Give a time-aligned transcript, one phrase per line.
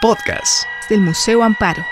[0.00, 1.84] Podcast del Museo Amparo.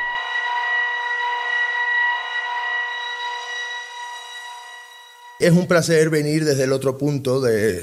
[5.40, 7.82] Es un placer venir desde el otro punto de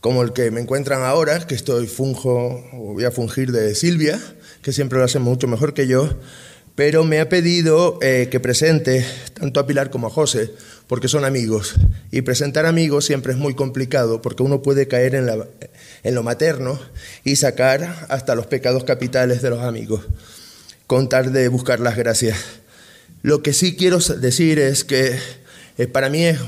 [0.00, 4.20] como el que me encuentran ahora, que estoy funjo, voy a fungir de Silvia,
[4.62, 6.08] que siempre lo hace mucho mejor que yo,
[6.74, 10.50] pero me ha pedido eh, que presente tanto a Pilar como a José,
[10.86, 11.74] porque son amigos.
[12.10, 16.80] Y presentar amigos siempre es muy complicado, porque uno puede caer en, lo materno
[17.24, 20.02] y sacar hasta los pecados capitales de los amigos,
[20.86, 22.38] contar de buscar las gracias.
[23.22, 25.18] Lo que sí quiero decir es que
[25.78, 26.40] eh, para mí es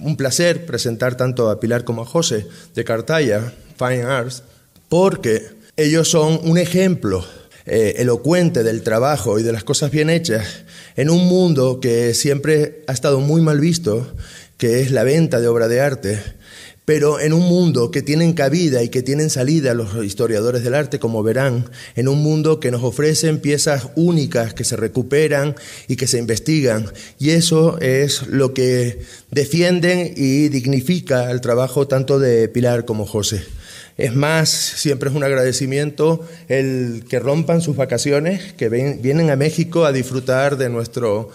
[0.00, 4.44] un placer presentar tanto a Pilar como a José de Cartaya, Fine Arts,
[4.88, 5.42] porque
[5.76, 7.26] ellos son un ejemplo
[7.66, 10.64] eh, elocuente del trabajo y de las cosas bien hechas
[10.96, 14.14] en un mundo que siempre ha estado muy mal visto,
[14.58, 16.20] que es la venta de obra de arte,
[16.84, 20.98] pero en un mundo que tienen cabida y que tienen salida los historiadores del arte,
[20.98, 25.54] como verán, en un mundo que nos ofrecen piezas únicas que se recuperan
[25.88, 26.86] y que se investigan.
[27.18, 33.42] Y eso es lo que defienden y dignifica el trabajo tanto de Pilar como José.
[33.96, 39.84] Es más, siempre es un agradecimiento el que rompan sus vacaciones, que vienen a México
[39.84, 41.30] a disfrutar de nuestro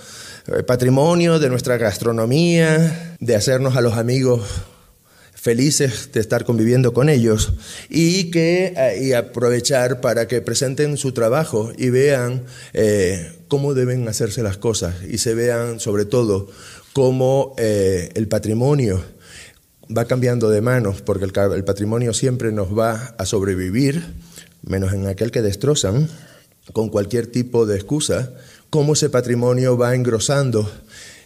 [0.47, 4.41] eh, patrimonio, de nuestra gastronomía, de hacernos a los amigos
[5.33, 7.53] felices de estar conviviendo con ellos
[7.89, 14.05] y que eh, y aprovechar para que presenten su trabajo y vean eh, cómo deben
[14.09, 16.49] hacerse las cosas y se vean sobre todo
[16.91, 19.01] cómo el patrimonio
[19.95, 24.03] va cambiando de manos, porque el, patrimonio siempre nos va a sobrevivir,
[24.61, 26.09] menos en aquel que destrozan,
[26.73, 28.31] con cualquier tipo de excusa,
[28.69, 30.69] cómo ese patrimonio va engrosando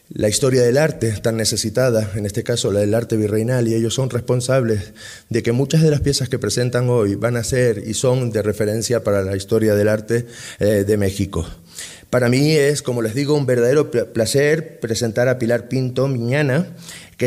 [0.09, 3.95] la historia del arte tan necesitada, en este caso la del arte virreinal, y ellos
[3.95, 4.93] son responsables
[5.29, 8.41] de que muchas de las piezas que presentan hoy van a ser y son de
[8.41, 10.27] referencia para la historia del arte
[10.59, 11.45] eh, de México.
[12.13, 16.67] Para mí es, como les digo, un verdadero placer presentar a Pilar Pinto Miñana,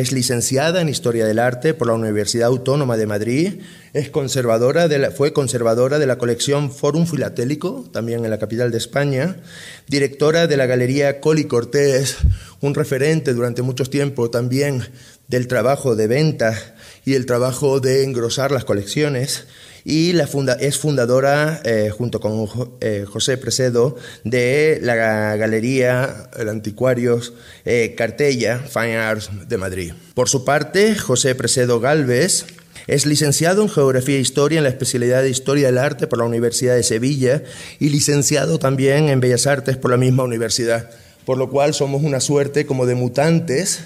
[0.01, 3.61] es licenciada en Historia del Arte por la Universidad Autónoma de Madrid,
[3.93, 8.79] es conservadora de fue conservadora de la colección Forum Filatélico, también en la capital de
[8.79, 9.37] España,
[9.89, 12.17] directora de la Galería Coli Cortés,
[12.61, 14.83] un referente durante mucho tiempo también
[15.29, 19.47] del trabajo de venta y el trabajo de engrosar las colecciones
[19.89, 20.13] y
[20.59, 22.49] es fundadora, eh, junto con
[22.81, 29.93] eh, José Presedo, de la Galería el Anticuarios eh, Cartella Fine Arts de Madrid.
[30.15, 32.47] Por su parte, José Presedo Galvez
[32.89, 36.25] es licenciado en Geografía e Historia en la especialidad de Historia del Arte por la
[36.25, 37.45] Universidad de Sevilla
[37.79, 40.91] y licenciado también en Bellas Artes por la misma universidad,
[41.25, 43.85] por lo cual somos una suerte como de mutantes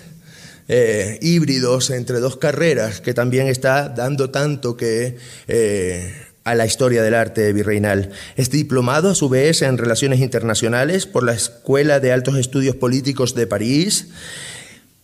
[0.73, 5.17] eh, híbridos entre dos carreras que también está dando tanto que...
[5.49, 8.11] Eh, a la historia del arte virreinal.
[8.35, 13.35] Es diplomado a su vez en Relaciones Internacionales por la Escuela de Altos Estudios Políticos
[13.35, 14.09] de París.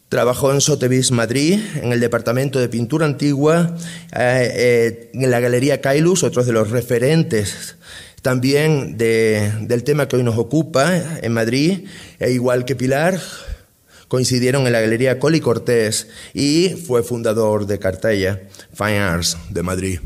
[0.09, 3.77] Trabajó en Sotheby's Madrid, en el Departamento de Pintura Antigua,
[4.19, 7.77] eh, en la Galería Cailus, otros de los referentes
[8.23, 11.87] también del tema que hoy nos ocupa en Madrid,
[12.19, 13.21] e igual que Pilar,
[14.09, 20.01] coincidieron en la Galería Coli Cortés y fue fundador de Cartella Fine Arts de Madrid.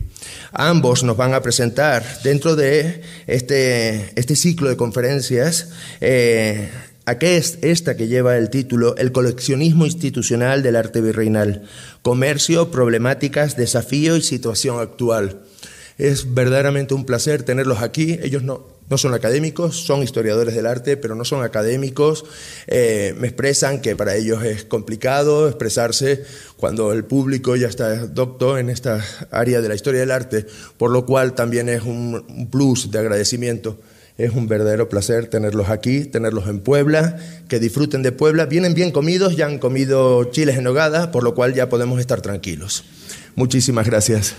[0.53, 6.71] Ambos nos van a presentar dentro de este, este ciclo de conferencias eh,
[7.06, 11.65] a qué es esta que lleva el título El coleccionismo institucional del arte virreinal,
[12.03, 15.41] comercio, problemáticas, desafío y situación actual.
[15.99, 18.19] Es verdaderamente un placer tenerlos aquí.
[18.22, 22.25] Ellos no, no son académicos, son historiadores del arte, pero no son académicos.
[22.67, 26.25] Eh, me expresan que para ellos es complicado expresarse
[26.56, 30.45] cuando el público ya está docto en esta área de la historia del arte,
[30.77, 33.78] por lo cual también es un plus de agradecimiento.
[34.19, 37.17] Es un verdadero placer tenerlos aquí, tenerlos en Puebla,
[37.49, 38.45] que disfruten de Puebla.
[38.45, 42.21] Vienen bien comidos, ya han comido chiles en nogada, por lo cual ya podemos estar
[42.21, 42.84] tranquilos.
[43.34, 44.34] Muchísimas gracias.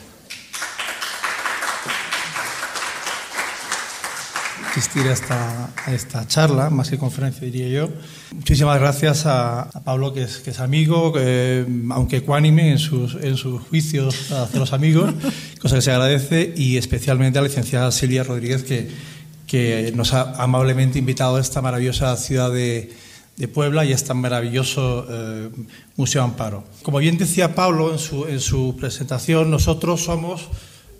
[4.71, 7.89] Asistir a esta, esta, charla, más que conferencia diría yo.
[8.33, 13.35] Muchísimas gracias a, Pablo, que es, que es amigo, que, aunque ecuánime en sus, en
[13.35, 15.13] sus juicios hacia los amigos,
[15.61, 18.89] cosa que se agradece, y especialmente a la licenciada Silvia Rodríguez, que,
[19.45, 22.93] que nos ha amablemente invitado a esta maravillosa ciudad de,
[23.35, 25.49] de Puebla y a este maravilloso eh,
[25.97, 26.63] Museo Amparo.
[26.81, 30.47] Como bien decía Pablo en su, en su presentación, nosotros somos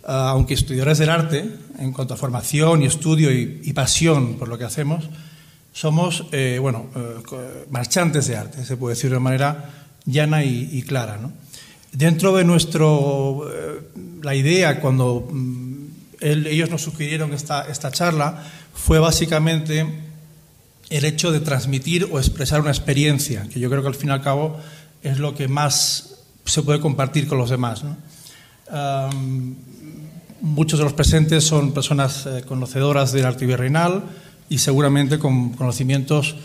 [0.06, 1.50] aunque estudiadores del arte,
[1.80, 5.06] en cuanto a formación y estudio y, pasión por lo que hacemos,
[5.74, 9.70] somos, eh, bueno, eh, marchantes de arte, se puede decir de manera
[10.06, 11.20] llana y, clara.
[11.92, 13.82] Dentro de nuestro, eh,
[14.22, 15.86] la idea cuando mm,
[16.22, 18.44] ellos nos sugirieron esta charla
[18.74, 19.86] fue básicamente
[20.92, 24.12] el hecho de transmitir o expresar una experiencia, que yo creo que al fin y
[24.12, 24.58] al cabo
[25.02, 26.16] es lo que más
[26.46, 27.84] se puede compartir con los demás.
[30.42, 34.04] Muchos de los presentes son personas eh, conocedoras del arte virreinal
[34.50, 36.36] y seguramente con conocimientos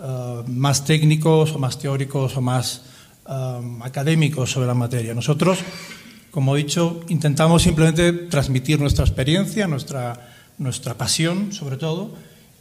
[0.00, 2.82] eh, más técnicos o más teóricos o más
[3.82, 5.12] académicos sobre la materia.
[5.12, 5.58] Nosotros
[6.36, 12.14] como he dicho, intentamos simplemente transmitir nuestra experiencia, nuestra, nuestra pasión, sobre todo,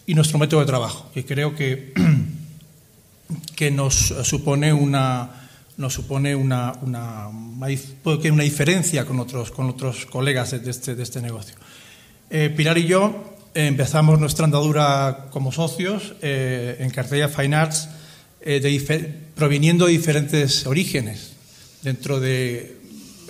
[0.07, 1.91] y nuestro método de trabajo, que creo que,
[3.57, 5.44] que nos supone una,
[5.77, 11.21] nos supone una, una, una, diferencia con otros, con otros colegas de este, de este
[11.21, 11.55] negocio.
[12.29, 17.89] Eh, Pilar y yo empezamos nuestra andadura como socios eh, en Cartella Fine Arts,
[18.41, 18.69] eh, de
[19.35, 21.33] proviniendo de diferentes orígenes.
[21.81, 22.77] Dentro de,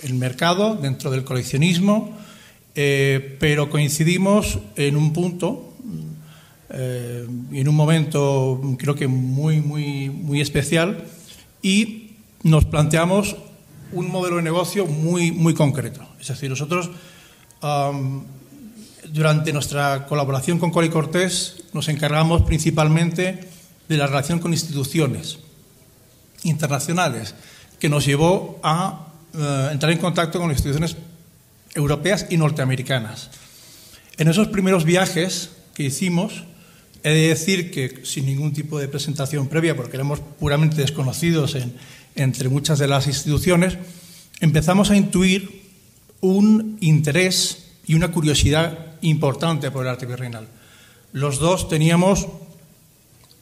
[0.02, 2.16] el mercado, dentro del coleccionismo,
[2.74, 5.66] eh, pero coincidimos en un punto
[6.68, 11.04] eh, en un momento creo que muy, muy, muy especial
[11.62, 12.05] y
[12.42, 13.36] nos planteamos
[13.92, 16.06] un modelo de negocio muy, muy concreto.
[16.20, 16.90] Es decir, nosotros
[19.08, 23.48] durante nuestra colaboración con Coli Cortés nos encargamos principalmente
[23.88, 25.38] de la relación con instituciones
[26.42, 27.34] internacionales,
[27.78, 30.96] que nos llevó a eh, entrar en contacto con instituciones
[31.74, 33.30] europeas y norteamericanas.
[34.16, 36.44] En esos primeros viajes que hicimos,
[37.02, 41.54] he de decir que sin ningún tipo de presentación previa, porque éramos puramente desconocidos
[42.16, 43.78] entre muchas de las instituciones,
[44.40, 45.62] empezamos a intuir
[46.20, 50.48] un interés y una curiosidad importante por el arte virreinal.
[51.12, 52.26] Los dos teníamos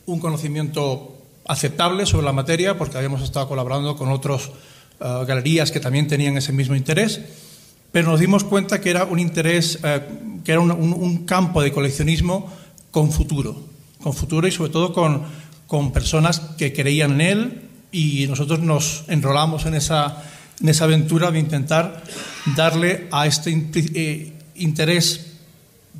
[0.06, 1.16] un conocimiento
[1.46, 4.50] aceptable sobre la materia porque habíamos estado colaborando con otros
[5.00, 7.20] eh, galerías que también tenían ese mismo interés,
[7.92, 10.00] pero nos dimos cuenta que era un interés, eh,
[10.44, 12.52] que era un, campo de coleccionismo
[12.90, 13.56] con futuro,
[14.02, 15.22] con futuro y sobre todo con,
[15.66, 17.62] con personas que creían en él
[17.94, 20.22] y nosotros nos enrolamos en esa,
[20.60, 22.02] en esa aventura de intentar
[22.56, 25.34] darle a este eh, interés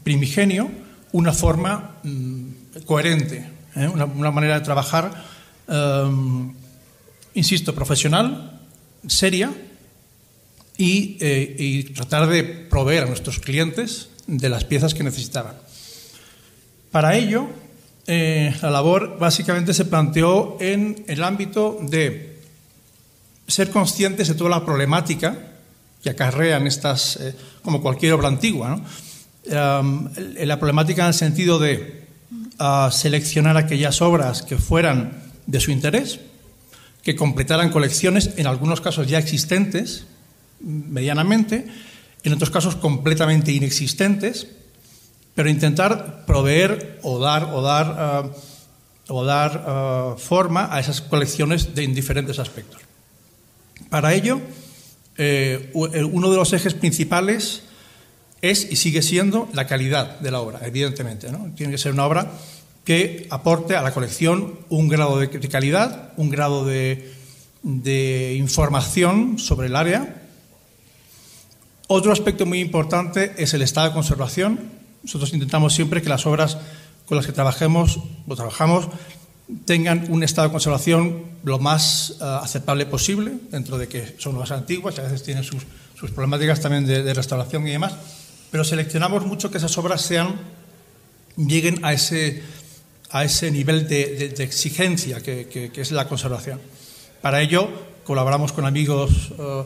[0.03, 0.71] primigenio
[1.13, 2.47] una forma mm,
[2.85, 5.25] coherente, una, una, manera de trabajar,
[7.35, 8.61] insisto, profesional,
[9.07, 9.53] seria
[10.77, 15.55] eh, y, tratar de proveer a nuestros clientes de las piezas que necesitaban.
[16.91, 17.49] Para ello,
[18.07, 22.39] eh, la labor básicamente se planteó en el ámbito de
[23.47, 25.37] ser conscientes de toda la problemática
[26.03, 28.81] que acarrean estas, eh, como cualquier obra antigua,
[29.47, 32.05] la problemática en el sentido de
[32.59, 36.21] ah, seleccionar aquellas obras que fueran de su interés,
[37.03, 40.07] que completaran colecciones, en algunos casos ya existentes,
[40.61, 41.67] medianamente,
[42.23, 44.49] en otros casos completamente inexistentes,
[45.35, 48.31] pero intentar proveer o dar, o dar, eh,
[49.09, 52.83] o dar eh, forma a esas colecciones de, en diferentes aspectos.
[53.91, 54.41] Para ello,
[55.17, 57.63] eh, uno de los ejes principales
[58.43, 61.31] es y sigue siendo la calidad de la obra, evidentemente.
[61.31, 61.51] ¿no?
[61.57, 62.31] Tiene que ser una obra
[62.85, 67.15] que aporte a la colección un grado de, calidad, un grado de,
[68.39, 70.23] información sobre el área.
[71.87, 74.84] Otro aspecto muy importante es el estado de conservación.
[75.05, 76.59] Nosotros intentamos siempre que las obras
[77.07, 78.89] con las que trabajemos o trabajamos
[79.67, 84.51] tengan un estado de conservación lo más eh, aceptable posible, dentro de que son más
[84.51, 85.65] antiguas y a veces tienen sus,
[86.15, 87.95] problemáticas también de, de, restauración y demás,
[88.51, 90.35] pero seleccionamos mucho que esas obras sean,
[91.37, 92.43] lleguen a ese
[93.15, 96.61] a ese nivel de, exigencia que, es la conservación.
[97.23, 97.69] Para ello,
[98.03, 99.63] colaboramos con amigos eh,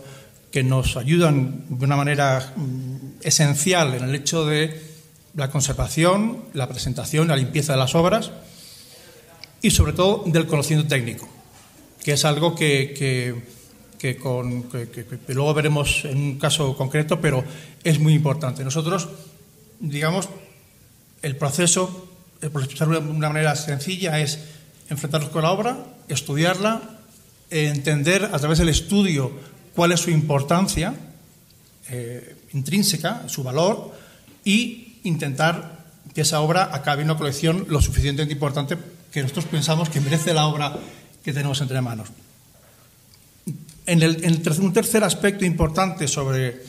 [0.50, 4.87] que nos ayudan de una manera mm, esencial en el hecho de
[5.34, 8.30] la conservación, la presentación, la limpieza de las obras
[9.62, 11.28] y sobre todo del conocimiento técnico,
[12.02, 12.94] que es algo que,
[13.98, 14.14] que,
[15.28, 17.44] luego veremos en un caso concreto, pero
[17.84, 18.64] es muy importante.
[18.64, 19.08] Nosotros,
[19.80, 20.28] digamos,
[21.22, 22.08] el proceso
[22.40, 24.38] por expresarlo de una manera sencilla, es
[24.88, 27.00] enfrentarnos con la obra, estudiarla,
[27.50, 29.32] entender a través del estudio
[29.74, 30.94] cuál es su importancia
[31.90, 33.92] eh, intrínseca, su valor,
[34.44, 38.76] y intentar que esa obra acabe en una colección lo suficientemente importante
[39.12, 40.76] que nosotros pensamos que merece la obra
[41.22, 42.08] que tenemos entre manos.
[43.86, 46.62] En, un tercer aspecto importante sobre,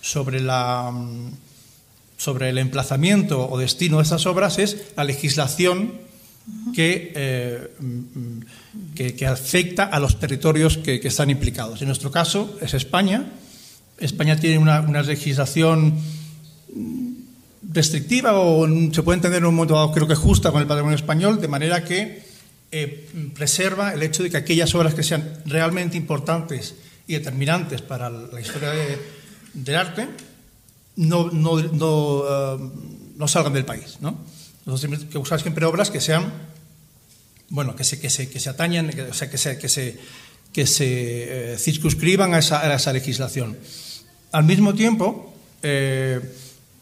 [0.00, 1.30] sobre la mm,
[2.18, 5.92] sobre el emplazamiento o destino de esas obras es la legislación
[6.74, 7.68] que, eh,
[8.94, 11.80] que, afecta a los territorios que, están implicados.
[11.80, 13.30] En nuestro caso es España.
[13.98, 15.94] España tiene una, legislación
[17.78, 20.96] restrictiva o se puede entender en un momento dado, creo que justa con el patrimonio
[20.96, 22.26] español, de manera que
[22.72, 26.74] eh, preserva el hecho de que aquellas obras que sean realmente importantes
[27.06, 28.72] y determinantes para la historia
[29.54, 30.08] del arte
[30.96, 32.70] no, no, no, eh,
[33.16, 33.98] no, salgan del país.
[34.00, 34.18] ¿no?
[34.66, 36.32] Nosotros que buscar siempre obras que sean,
[37.48, 39.98] bueno, que se, que se, que se atañen, que, o sea, que se, que se,
[40.52, 43.56] que se eh, circunscriban a esa, a esa, legislación.
[44.32, 45.32] Al mismo tiempo,
[45.62, 46.20] eh,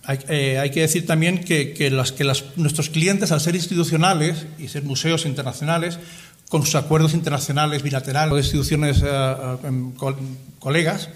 [0.06, 4.46] hay, eh, hay, que decir también que, las, que las, nuestros clientes, al ser institucionales
[4.58, 5.98] y ser museos internacionales,
[6.48, 9.92] con sus acuerdos internacionales bilaterales de instituciones uh,
[10.60, 11.08] colegas,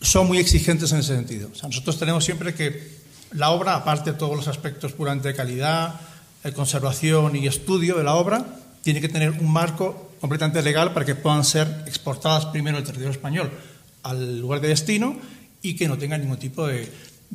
[0.00, 1.50] son muy exigentes en ese sentido.
[1.52, 2.94] O sea, nosotros tenemos siempre que
[3.32, 6.00] la obra, aparte de todos los aspectos puramente de calidad,
[6.42, 8.44] de conservación y estudio de la obra,
[8.82, 13.10] tiene que tener un marco completamente legal para que puedan ser exportadas primero al territorio
[13.10, 13.50] español
[14.02, 15.16] al lugar de destino
[15.62, 16.90] y que no tengan ningún tipo de,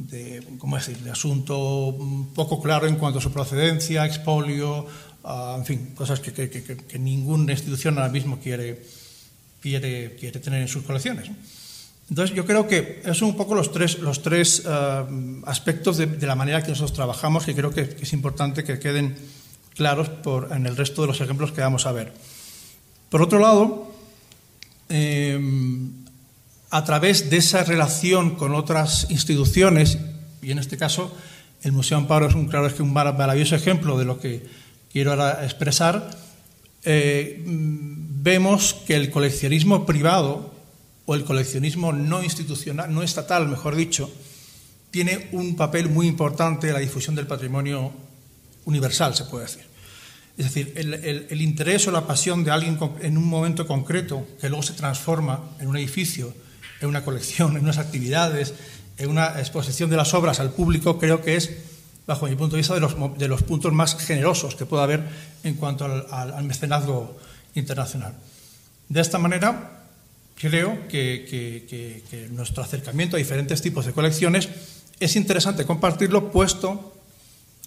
[0.07, 1.95] de, ¿cómo decir?, de asunto
[2.35, 4.85] poco claro en cuanto a su procedencia, expolio,
[5.23, 8.81] uh, en fin, cosas que, que, que, que, ninguna institución ahora mismo quiere,
[9.61, 11.29] quiere, quiere tener en sus colecciones.
[12.09, 16.07] Entonces, yo creo que esos son un poco los tres, los tres uh, aspectos de,
[16.07, 19.15] de, la manera que nosotros trabajamos que creo que, es importante que queden
[19.75, 22.11] claros por, en el resto de los ejemplos que vamos a ver.
[23.09, 23.91] Por otro lado,
[24.89, 25.39] eh,
[26.69, 29.97] a través de esa relación con otras instituciones,
[30.41, 31.15] y en este caso
[31.63, 34.45] el Museo Amparo es un, claro, es un maravilloso ejemplo de lo que
[34.91, 36.09] quiero ahora expresar,
[36.83, 40.53] eh, vemos que el coleccionismo privado
[41.05, 44.11] o el coleccionismo no institucional, no estatal, mejor dicho,
[44.91, 47.91] tiene un papel muy importante en la difusión del patrimonio
[48.65, 49.63] universal, se puede decir.
[50.37, 54.47] Es decir, el, el, interés o la pasión de alguien en un momento concreto, que
[54.47, 56.33] luego se transforma en un edificio,
[56.81, 58.53] en una colección, en unas actividades,
[58.97, 61.51] en una exposición de las obras al público, creo que es,
[62.05, 65.03] bajo mi punto de vista, de los, puntos más generosos que pueda haber
[65.43, 67.17] en cuanto al, al, mecenazgo
[67.55, 68.13] internacional.
[68.89, 69.85] De esta manera,
[70.35, 74.49] creo que, nuestro acercamiento a diferentes tipos de colecciones
[74.99, 76.93] es interesante compartirlo, puesto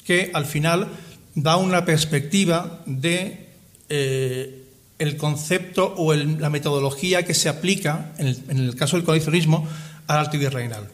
[0.05, 0.89] que al final
[1.35, 3.49] da una perspectiva de
[3.89, 4.62] eh,
[4.99, 9.69] el concepto o la metodología que se aplica, en el, caso del coleccionismo,
[10.07, 10.89] al arte virreinal.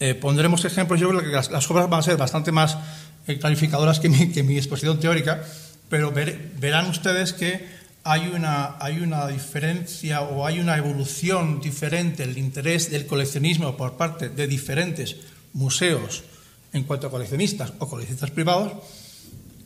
[0.00, 2.76] Eh, pondremos ejemplos, yo creo que las, obras van a ser bastante más
[3.26, 5.42] eh, clarificadoras que mi, exposición teórica,
[5.88, 7.66] pero ver, verán ustedes que
[8.04, 13.96] hay una, hay una diferencia o hay una evolución diferente el interés del coleccionismo por
[13.96, 15.16] parte de diferentes
[15.52, 16.22] museos
[16.72, 18.72] en cuanto a coleccionistas o coleccionistas privados,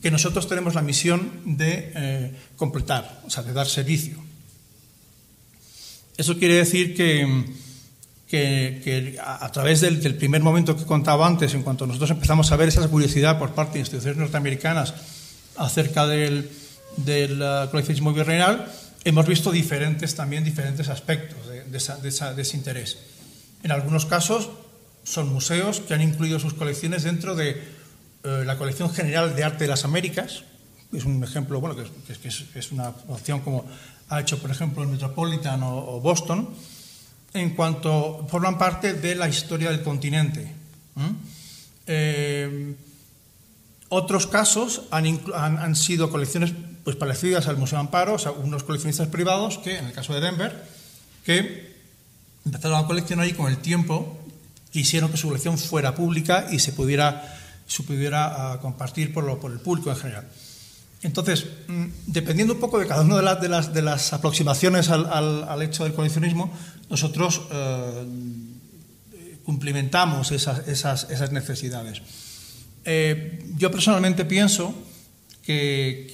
[0.02, 4.18] que nosotros tenemos la misión de eh, completar, o sea, de dar servicio.
[6.16, 7.44] Eso quiere decir que,
[8.28, 12.56] que, que a, través del, primer momento que contaba antes, en cuanto nosotros empezamos a
[12.56, 14.92] ver esa curiosidad por parte de instituciones norteamericanas
[15.56, 16.50] acerca del,
[16.96, 18.70] del uh, coleccionismo virreinal,
[19.04, 22.98] hemos visto diferentes, también diferentes aspectos de, esa, de, de, ese interés.
[23.62, 24.50] En algunos casos
[25.04, 27.81] son museos que han incluido sus colecciones dentro de
[28.24, 30.44] uh, la colección general de arte de las Américas.
[30.92, 31.84] Es un ejemplo, bueno, que,
[32.58, 33.64] es, una opción como
[34.08, 36.50] ha hecho, por ejemplo, el Metropolitan o, Boston,
[37.32, 40.52] en cuanto forman parte de la historia del continente.
[41.86, 42.74] Eh,
[43.88, 46.52] otros casos han, han, han sido colecciones
[46.84, 50.20] pues parecidas al Museo Amparo, o sea, unos coleccionistas privados que, en el caso de
[50.20, 50.64] Denver,
[51.24, 51.72] que
[52.44, 54.18] empezaron a coleccionar y con el tiempo
[54.70, 57.41] quisieron que su colección fuera pública y se pudiera,
[57.72, 60.28] se pudiera uh, compartir por, lo, por, el público en general.
[61.00, 64.90] Entonces, mm, dependiendo un poco de cada una de, la, de, las, de las, aproximaciones
[64.90, 66.52] al, al, al, hecho del coleccionismo,
[66.90, 68.06] nosotros uh,
[69.44, 72.02] cumplimentamos esas, esas, necesidades.
[72.84, 74.74] Eh, yo personalmente pienso
[75.42, 76.06] que,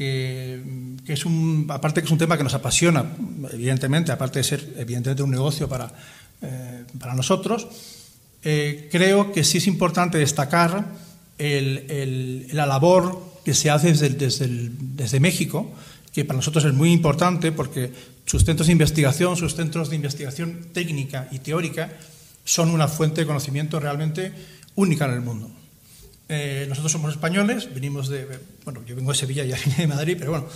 [1.05, 3.05] que, es un, aparte que es un tema que nos apasiona,
[3.53, 5.93] evidentemente, aparte de ser evidentemente un negocio para,
[6.41, 7.67] eh, para nosotros,
[8.43, 11.08] eh, creo que sí es importante destacar
[11.39, 15.73] el, el, la labor que se hace desde, desde, el, desde México,
[16.13, 17.93] que para nosotros es muy importante porque
[18.27, 21.93] sus centros de investigación, sus centros de investigación técnica y teórica
[22.45, 24.33] son una fuente de conocimiento realmente
[24.75, 25.51] única en el mundo.
[26.29, 28.27] Eh, nosotros somos españoles, venimos de,
[28.65, 30.47] bueno, yo vengo de Sevilla y vine de Madrid, pero bueno,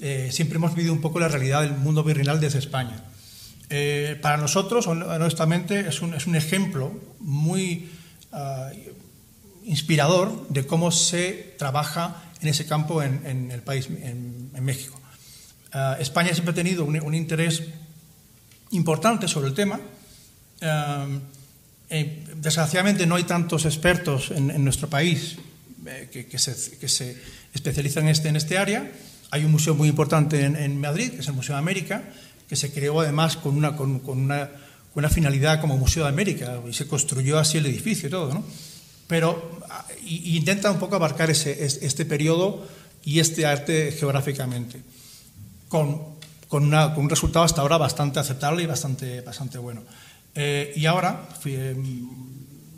[0.00, 3.04] eh, siempre hemos vivido un poco la realidad del mundo virreinal desde España.
[3.68, 7.88] Eh, para nosotros, honestamente, es un, es un ejemplo muy
[8.32, 8.74] uh,
[9.70, 15.00] inspirador de cómo se trabaja en ese campo en, el país, en, México.
[15.72, 17.62] Uh, España siempre ha tenido un, interés
[18.70, 19.80] importante sobre el tema.
[20.60, 21.20] Uh,
[21.90, 25.36] Eh, desgraciadamente no hay tantos expertos en, nuestro país
[25.86, 27.16] eh, que, se,
[27.52, 28.92] especializan en este, en este área.
[29.32, 32.04] Hay un museo muy importante en, Madrid, que es el Museo de América,
[32.48, 36.86] que se creó además con una, con, una, finalidad como Museo de América y se
[36.86, 38.34] construyó así el edificio y todo.
[38.34, 38.44] ¿no?
[39.10, 39.58] Pero
[40.06, 42.64] y, intenta un poco abarcar ese, este periodo
[43.04, 44.80] y este arte geográficamente,
[45.68, 46.00] con,
[46.46, 49.82] con, una, con, un resultado hasta ahora bastante aceptable y bastante, bastante bueno.
[50.36, 51.74] Eh, y ahora, eh,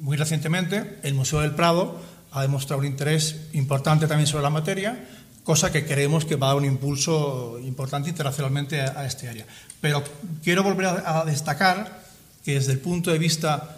[0.00, 2.00] muy recientemente, el Museo del Prado
[2.32, 5.06] ha demostrado un interés importante también sobre la materia,
[5.44, 9.44] cosa que creemos que va a dar un impulso importante internacionalmente a, este área.
[9.82, 10.02] Pero
[10.42, 12.00] quiero volver a, destacar
[12.42, 13.76] que desde el punto de vista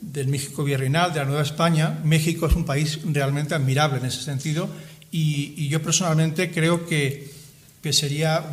[0.00, 4.22] del México virreinal, de la Nueva España, México es un país realmente admirable en ese
[4.22, 4.68] sentido
[5.10, 7.32] y, yo personalmente creo que,
[7.82, 8.44] que sería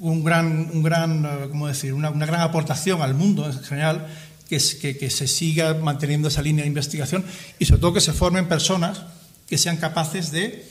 [0.00, 1.92] un gran, un gran ¿cómo decir?
[1.92, 4.06] Una, una, gran aportación al mundo en general
[4.48, 7.24] que, que, que, se siga manteniendo esa línea de investigación
[7.58, 9.02] y sobre todo que se formen personas
[9.48, 10.64] que sean capaces de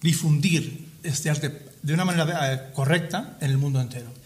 [0.00, 4.19] difundir este arte de una manera eh, correcta en el mundo entero.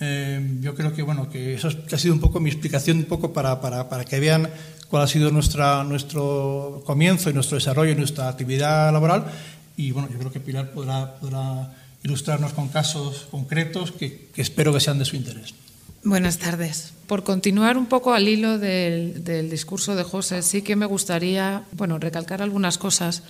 [0.00, 3.32] Eh, yo creo que, bueno, que eso ha sido un poco mi explicación, un poco
[3.32, 4.48] para, para, para que vean
[4.88, 9.26] cuál ha sido nuestra, nuestro comienzo y nuestro desarrollo y nuestra actividad laboral.
[9.76, 14.80] Y bueno, yo creo que Pilar podrá, podrá ilustrarnos con casos concretos que, espero que
[14.80, 15.54] sean de su interés.
[16.02, 16.92] Buenas tardes.
[17.06, 21.98] Por continuar un poco al hilo del, discurso de José, sí que me gustaría bueno,
[21.98, 23.22] recalcar algunas cosas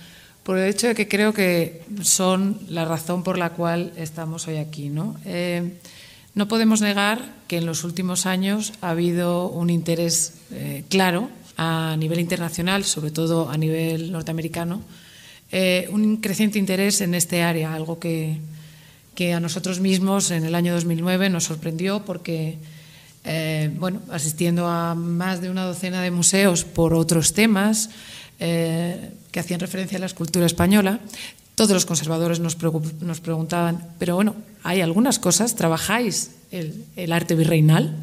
[0.43, 4.57] por el hecho de que creo que son la razón por la cual estamos hoy
[4.57, 4.89] aquí.
[4.89, 5.77] No, eh,
[6.33, 11.95] no podemos negar que en los últimos años ha habido un interés eh, claro a
[11.99, 14.81] nivel internacional, sobre todo a nivel norteamericano,
[15.51, 18.37] eh, un creciente interés en este área, algo que,
[19.15, 22.57] que a nosotros mismos en el año 2009 nos sorprendió porque,
[23.25, 27.89] eh, bueno, asistiendo a más de una docena de museos por otros temas
[28.39, 30.99] que hacían referencia a la escultura española,
[31.53, 37.95] todos los conservadores nos preguntaban, pero bueno, hay algunas cosas, ¿trabajáis el, el arte virreinal?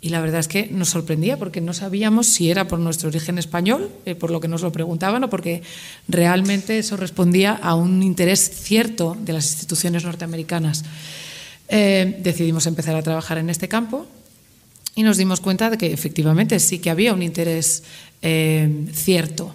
[0.00, 3.36] Y la verdad es que nos sorprendía porque no sabíamos si era por nuestro origen
[3.36, 5.62] español, eh, por lo que nos lo preguntaban, o porque
[6.06, 10.84] realmente eso respondía a un interés cierto de las instituciones norteamericanas.
[11.68, 14.06] Eh, decidimos empezar a trabajar en este campo
[14.94, 17.82] y nos dimos cuenta de que efectivamente sí que había un interés
[18.22, 19.52] eh, cierto.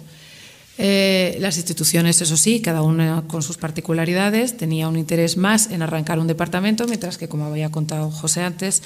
[0.76, 5.82] Eh, las instituciones, eso sí, cada una con sus particularidades, tenía un interés más en
[5.82, 8.82] arrancar un departamento, mientras que, como había contado José antes,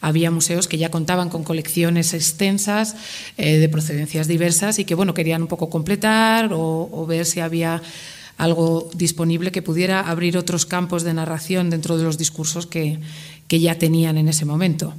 [0.00, 2.94] había museos que ya contaban con colecciones extensas
[3.38, 7.82] eh, de procedencias diversas y que, bueno, querían un poco completar o, ver si había
[8.38, 13.00] algo disponible que pudiera abrir otros campos de narración dentro de los discursos que,
[13.48, 14.94] ya tenían en ese momento.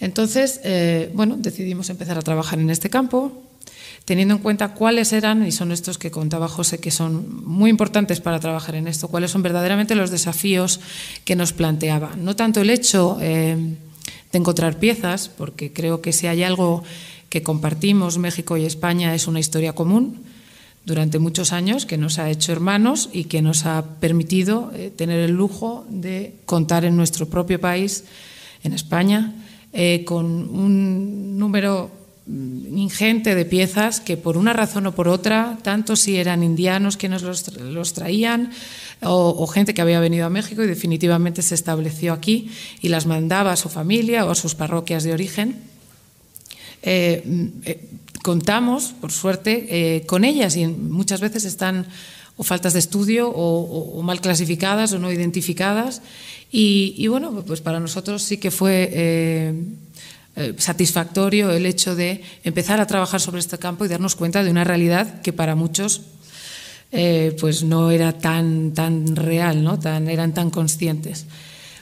[0.00, 3.42] Entonces, eh, bueno, decidimos empezar a trabajar en este campo
[4.04, 8.20] teniendo en cuenta cuáles eran, y son estos que contaba José, que son muy importantes
[8.20, 10.80] para trabajar en esto, cuáles son verdaderamente los desafíos
[11.24, 12.14] que nos planteaba.
[12.16, 13.56] No tanto el hecho eh,
[14.32, 16.82] de encontrar piezas, porque creo que si hay algo
[17.30, 20.22] que compartimos México y España es una historia común
[20.84, 25.18] durante muchos años que nos ha hecho hermanos y que nos ha permitido eh, tener
[25.20, 28.04] el lujo de contar en nuestro propio país,
[28.62, 29.32] en España,
[29.72, 31.90] eh, con un número
[32.26, 37.08] ingente de piezas que por una razón o por otra, tanto si eran indianos que
[37.08, 38.50] nos los, traían
[39.02, 43.52] o, gente que había venido a México y definitivamente se estableció aquí y las mandaba
[43.52, 45.60] a su familia o a sus parroquias de origen,
[46.82, 47.88] eh, mm, eh,
[48.22, 51.86] contamos, por suerte, eh, con ellas y muchas veces están
[52.36, 56.02] o faltas de estudio o, mal clasificadas o no identificadas.
[56.50, 59.54] Y, bueno, pues para nosotros sí que fue
[60.36, 64.50] eh, satisfactorio el hecho de empezar a trabajar sobre este campo y darnos cuenta de
[64.50, 66.02] una realidad que para muchos
[66.90, 69.78] eh, pues no era tan, tan real, ¿no?
[69.78, 71.26] tan, eran tan conscientes.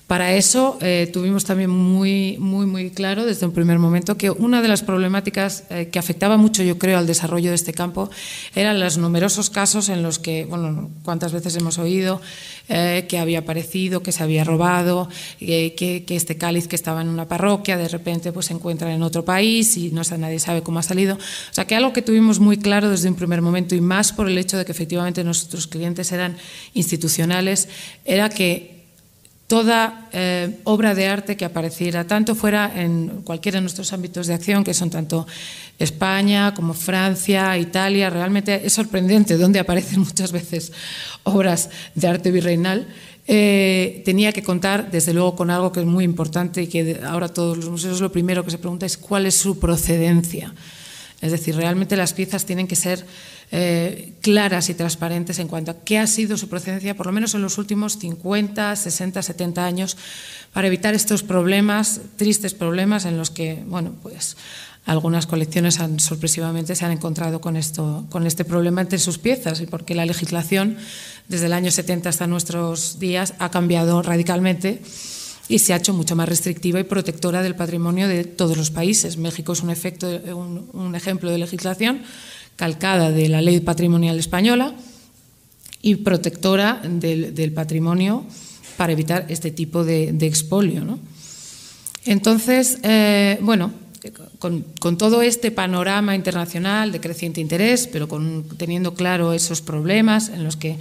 [0.06, 4.60] Para eso eh, tuvimos también muy, muy, muy claro desde un primer momento que una
[4.60, 8.10] de las problemáticas eh, que afectaba mucho, yo creo, al desarrollo de este campo
[8.54, 12.20] eran los numerosos casos en los que, bueno, cuántas veces hemos oído
[12.68, 17.08] eh, que había aparecido, que se había robado, que, que, este cáliz que estaba en
[17.08, 20.78] una parroquia de repente pues, se encuentra en otro país y no nadie sabe cómo
[20.78, 21.14] ha salido.
[21.14, 24.28] O sea, que algo que tuvimos muy claro desde un primer momento y más por
[24.28, 26.36] el hecho de que efectivamente nuestros clientes eran
[26.74, 27.68] institucionales,
[28.04, 28.71] era que
[29.52, 34.32] toda eh, obra de arte que apareciera, tanto fuera en cualquiera de nuestros ámbitos de
[34.32, 35.26] acción, que son tanto
[35.78, 40.72] España como Francia, Italia, realmente es sorprendente dónde aparecen muchas veces
[41.24, 42.88] obras de arte virreinal
[43.26, 47.28] eh, tenía que contar, desde luego, con algo que es muy importante y que ahora
[47.28, 50.54] todos los museos lo primero que se pregunta es cuál es su procedencia.
[51.20, 53.04] Es decir, realmente las piezas tienen que ser
[53.54, 57.34] eh, claras y transparentes en cuanto a qué ha sido su procedencia, por lo menos
[57.34, 59.98] en los últimos 50, 60, 70 años,
[60.54, 64.38] para evitar estos problemas, tristes problemas en los que, bueno, pues
[64.86, 69.60] algunas colecciones han, sorpresivamente se han encontrado con, esto, con este problema entre sus piezas
[69.60, 70.78] y porque la legislación
[71.28, 74.80] desde el año 70 hasta nuestros días ha cambiado radicalmente
[75.48, 79.18] y se ha hecho mucho más restrictiva y protectora del patrimonio de todos los países.
[79.18, 82.02] México es un, efecto, un, ejemplo de legislación
[82.56, 84.74] calcada de la ley patrimonial española
[85.80, 88.24] y protectora del, patrimonio
[88.76, 90.98] para evitar este tipo de, expolio.
[92.04, 93.72] Entonces, eh, bueno,
[94.38, 100.44] con, todo este panorama internacional de creciente interés, pero con, teniendo claro esos problemas en
[100.44, 100.78] los que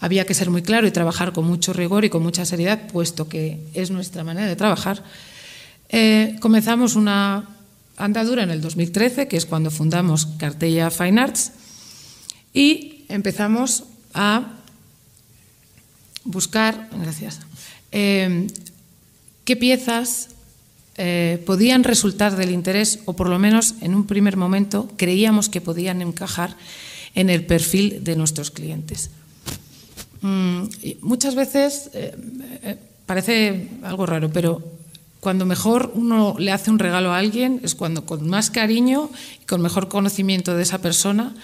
[0.00, 3.28] había que ser muy claro y trabajar con mucho rigor y con mucha seriedad, puesto
[3.28, 5.02] que es nuestra manera de trabajar,
[5.88, 7.48] eh, comenzamos una
[8.04, 11.52] andadura en el 2013, que es cuando fundamos Cartella Fine Arts,
[12.52, 13.84] y empezamos
[14.14, 14.56] a
[16.24, 17.40] buscar, gracias,
[17.92, 18.46] eh,
[19.44, 20.28] qué piezas
[20.96, 25.60] eh, podían resultar del interés, o por lo menos en un primer momento creíamos que
[25.60, 26.56] podían encajar
[27.14, 29.10] en el perfil de nuestros clientes.
[30.20, 30.64] Mm,
[31.00, 32.14] muchas veces eh,
[32.62, 34.62] eh, parece algo raro, pero
[35.20, 39.10] cuando mejor uno le hace un regalo a alguien es cuando con más cariño
[39.42, 41.34] y con mejor conocimiento de esa persona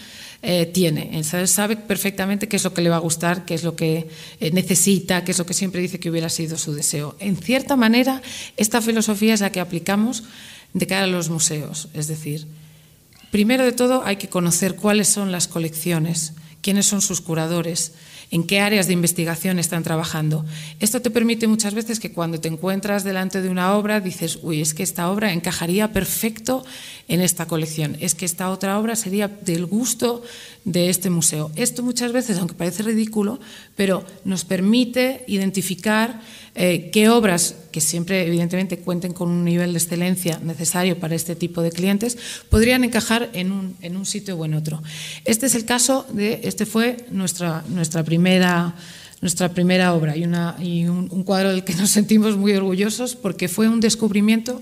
[0.43, 1.11] eh, tiene.
[1.12, 4.09] Él sabe perfectamente qué es lo que le va a gustar, qué es lo que
[4.41, 7.17] eh, necesita, qué es lo que siempre dice que hubiera sido su deseo.
[7.21, 8.23] En cierta manera,
[8.57, 10.25] esta filosofía es la que aplicamos
[10.73, 11.89] de cara a los museos.
[11.95, 12.47] Es decir,
[13.31, 17.93] primero de todo hay que conocer cuáles son las colecciones, quiénes son sus curadores,
[18.31, 20.45] en qué áreas de investigación están trabajando.
[20.81, 24.61] Esto te permite muchas veces que cuando te encuentras delante de una obra dices, uy,
[24.61, 26.65] es que esta obra encajaría perfecto
[27.09, 30.23] en esta colección, es que esta otra obra sería del gusto
[30.64, 31.53] de este museo.
[31.55, 33.38] Esto muchas veces, aunque parece ridículo,
[33.77, 36.21] pero nos permite identificar
[36.57, 41.37] eh, qué obras, que siempre evidentemente cuenten con un nivel de excelencia necesario para este
[41.37, 42.19] tipo de clientes,
[42.51, 44.83] podrían encajar en un, en un sitio o en otro.
[45.25, 48.75] Este es el caso de, este fue nuestra, nuestra primera
[49.21, 53.49] nuestra primera obra y, una, y un, cuadro del que nos sentimos muy orgullosos porque
[53.49, 54.61] fue un descubrimiento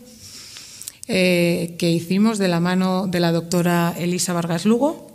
[1.08, 5.14] eh, que hicimos de la mano de la doctora Elisa Vargas Lugo,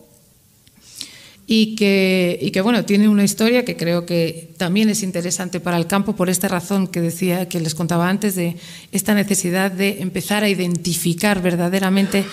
[1.52, 6.15] y que, bueno, tiene una historia que creo que también es interesante para el campo
[6.15, 8.56] por esta razón que decía, que les contaba antes, de
[8.91, 12.23] esta necesidad de empezar a identificar verdaderamente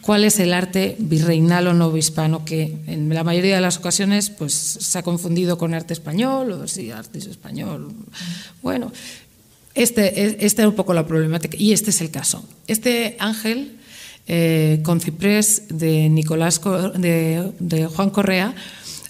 [0.00, 4.52] cuál es el arte virreinal o novohispano, que en la mayoría de las ocasiones pues,
[4.54, 7.92] se ha confundido con arte español o sí, arte español.
[8.62, 8.92] Bueno,
[9.74, 12.44] este, esta es un poco la problemática y este es el caso.
[12.66, 13.78] Este ángel
[14.28, 16.60] eh, con ciprés de, Nicolás,
[16.94, 18.54] de, Juan Correa,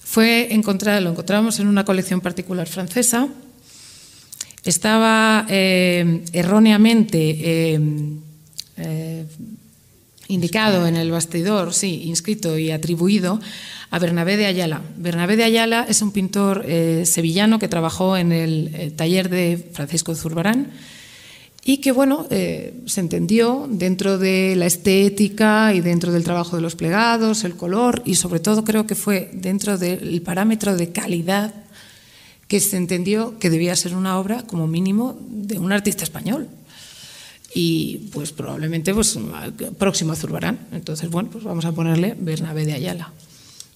[0.02, 3.28] fue encontrado, lo encontramos en una colección particular francesa.
[4.64, 7.74] Estaba eh, erróneamente
[8.76, 9.26] eh,
[10.28, 13.40] indicado en el bastidor, sí, inscrito y atribuido
[13.90, 14.82] a Bernabé de Ayala.
[14.96, 16.64] Bernabé de Ayala es un pintor
[17.04, 20.70] sevillano que trabajó en el, taller de Francisco Zurbarán
[21.64, 26.62] y que bueno, eh, se entendió dentro de la estética y dentro del trabajo de
[26.62, 31.54] los plegados, el color y sobre todo creo que fue dentro del parámetro de calidad
[32.48, 36.48] que se entendió que debía ser una obra como mínimo de un artista español
[37.54, 39.18] y pues probablemente pues
[39.78, 40.58] próximo a Zurbarán.
[40.72, 43.12] Entonces, bueno, pues vamos a ponerle Bernabé de Ayala.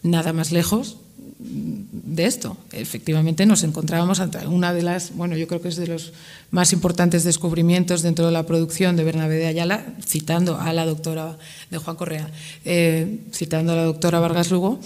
[0.03, 0.97] Nada más lejos
[1.39, 2.57] de esto.
[2.73, 6.13] Efectivamente nos encontrábamos ante una de las, bueno, yo creo que es de los
[6.51, 11.37] más importantes descubrimientos dentro de la producción de Bernabé de Ayala, citando a la doctora
[11.71, 12.31] de Juan Correa,
[12.65, 14.81] eh, citando a la doctora Vargas Lugo,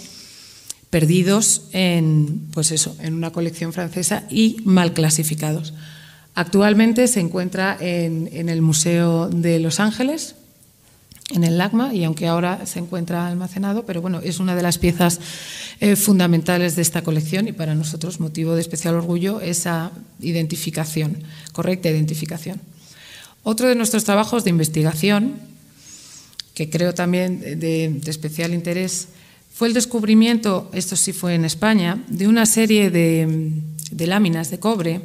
[0.89, 5.73] perdidos en, pues eso, en una colección francesa y mal clasificados.
[6.35, 10.35] Actualmente se encuentra en, el Museo de Los Ángeles,
[11.33, 14.77] en el LACMA y aunque ahora se encuentra almacenado, pero bueno, es una de las
[14.77, 15.19] piezas
[15.79, 21.17] eh, fundamentales de esta colección y para nosotros motivo de especial orgullo esa identificación,
[21.53, 22.59] correcta identificación.
[23.43, 25.35] Otro de nuestros trabajos de investigación,
[26.53, 29.07] que creo también de, especial interés,
[29.51, 33.51] fue el descubrimiento, esto sí fue en España, de una serie de,
[34.05, 35.01] láminas de cobre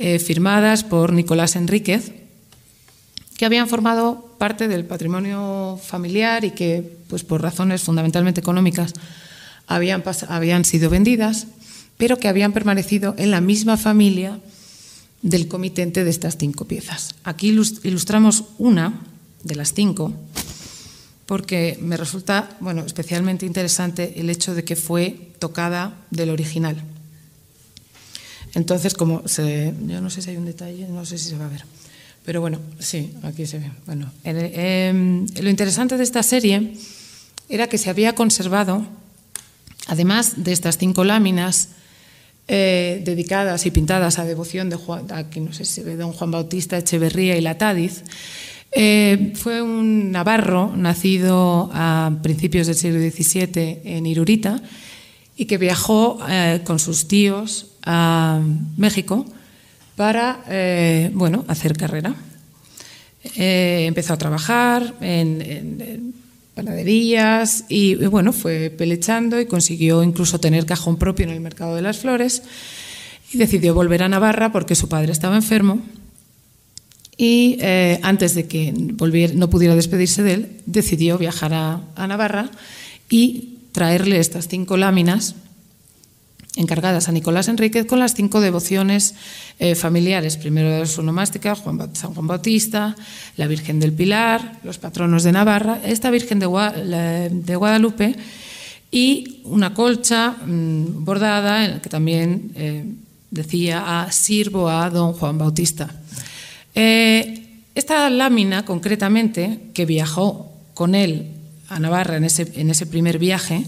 [0.00, 2.12] eh, firmadas por Nicolás Enríquez,
[3.36, 8.94] que habían formado parte del patrimonio familiar y que, pues por razones fundamentalmente económicas,
[9.68, 11.46] habían, habían sido vendidas
[12.00, 14.40] pero que habían permanecido en la misma familia
[15.20, 17.14] del comitente de estas cinco piezas.
[17.24, 19.02] Aquí ilustramos una
[19.44, 20.14] de las cinco,
[21.26, 26.82] porque me resulta bueno, especialmente interesante el hecho de que fue tocada del original.
[28.54, 31.46] Entonces, como se, yo no sé si hay un detalle, no sé si se va
[31.46, 31.64] a ver.
[32.24, 33.70] Pero bueno, sí, aquí se ve.
[33.86, 36.74] Bueno, em, lo interesante de esta serie
[37.48, 38.86] era que se había conservado,
[39.86, 41.70] además de estas cinco láminas
[42.46, 46.30] eh, dedicadas y pintadas a devoción de Juan, aquí no sé si ve, don Juan
[46.30, 48.02] Bautista Echeverría y Latadiz,
[48.72, 54.62] eh, fue un navarro nacido a principios del siglo XVII en Irurita
[55.36, 58.40] y que viajó eh, con sus tíos a
[58.76, 59.26] México
[59.96, 62.14] para eh, bueno, hacer carrera.
[63.34, 66.14] empezó a trabajar en,
[66.54, 71.82] panaderías y, bueno, fue pelechando y consiguió incluso tener cajón propio en el mercado de
[71.82, 72.42] las flores
[73.32, 75.80] y decidió volver a Navarra porque su padre estaba enfermo
[77.20, 82.50] y eh, antes de que no pudiera despedirse de él, decidió viajar a, Navarra
[83.10, 85.34] y traerle estas cinco láminas
[86.56, 89.14] encargadas a Nicolás Enríquez con las cinco devociones
[89.58, 92.96] eh, familiares, primero de su nomástica, San Juan Bautista,
[93.36, 96.46] la Virgen del Pilar, los patronos de Navarra, esta Virgen de,
[97.56, 98.16] Guadalupe
[98.90, 102.84] y una colcha mm, bordada en la que también eh,
[103.30, 105.88] decía a sirvo a don Juan Bautista.
[106.74, 111.30] Eh, esta lámina, concretamente, que viajó con él
[111.68, 113.64] a Navarra en ese, en ese primer viaje,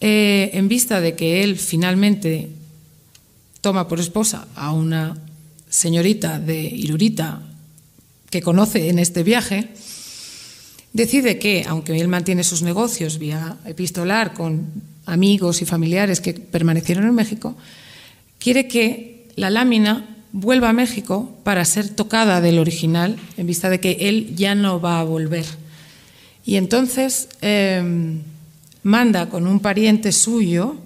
[0.00, 2.50] eh, en vista de que él finalmente
[3.60, 5.16] toma por esposa a una
[5.68, 7.42] señorita de Irurita
[8.30, 9.68] que conoce en este viaje,
[10.92, 14.66] decide que, aunque él mantiene sus negocios vía epistolar con
[15.06, 17.56] amigos y familiares que permanecieron en México,
[18.38, 23.80] quiere que la lámina vuelva a México para ser tocada del original, en vista de
[23.80, 25.46] que él ya no va a volver.
[26.44, 28.20] Y entonces em,
[28.82, 30.76] manda con un pariente suyo,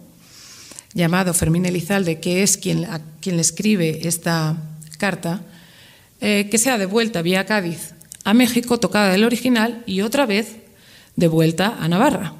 [0.94, 2.86] llamado Fermín Elizalde, que es quien,
[3.20, 4.56] quien le escribe esta
[4.98, 5.42] carta,
[6.20, 10.56] eh, que sea devuelta vía Cádiz a México, tocada del original, y otra vez
[11.16, 12.34] de vuelta a Navarra.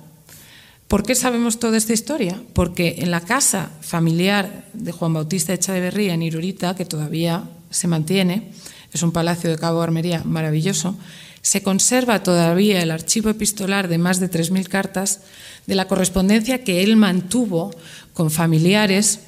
[0.86, 2.40] ¿Por qué sabemos toda esta historia?
[2.52, 8.52] Porque en la casa familiar de Juan Bautista Echaverría en Irurita, que todavía se mantiene,
[8.92, 10.96] es un palacio de Cabo Armería maravilloso,
[11.42, 15.20] se conserva todavía el archivo epistolar de más de 3.000 cartas
[15.66, 17.72] de la correspondencia que él mantuvo
[18.14, 19.20] con familiares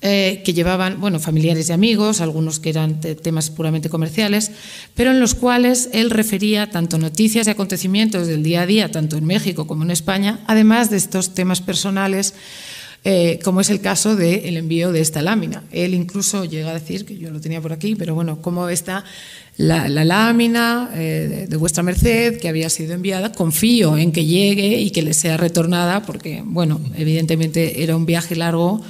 [0.00, 4.52] eh, que llevaban, bueno, familiares y amigos, algunos que eran temas puramente comerciales,
[4.94, 9.16] pero en los cuales él refería tanto noticias y acontecimientos del día a día, tanto
[9.16, 12.34] en México como en España, además de estos temas personales,
[13.04, 15.64] eh, como es el caso del envío de esta lámina.
[15.70, 19.04] Él incluso llega a decir, que yo lo tenía por aquí, pero bueno, cómo está
[19.56, 24.90] la, lámina eh, de, vuestra merced que había sido enviada, confío en que llegue y
[24.90, 28.82] que le sea retornada, porque, bueno, evidentemente era un viaje largo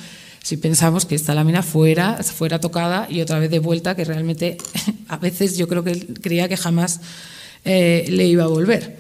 [0.42, 4.57] si pensamos que esta lámina fuera, fuera tocada y otra vez de vuelta, que realmente
[5.09, 7.01] a veces yo creo que creía que jamás
[7.64, 8.97] eh, le iba a volver.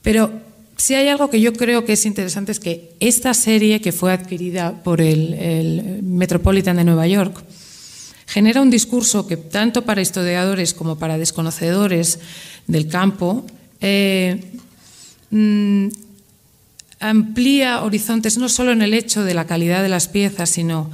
[0.00, 0.45] Pero
[0.76, 4.12] si hay algo que yo creo que es interesante es que esta serie que fue
[4.12, 7.44] adquirida por el, Metropolitan de Nueva York
[8.26, 12.18] genera un discurso que tanto para historiadores como para desconocedores
[12.66, 13.46] del campo
[13.80, 14.52] eh,
[15.30, 15.88] mm,
[17.00, 20.90] amplía horizontes no solo en el hecho de la calidad de las piezas, sino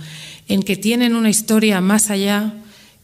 [0.48, 2.54] en que tienen una historia más allá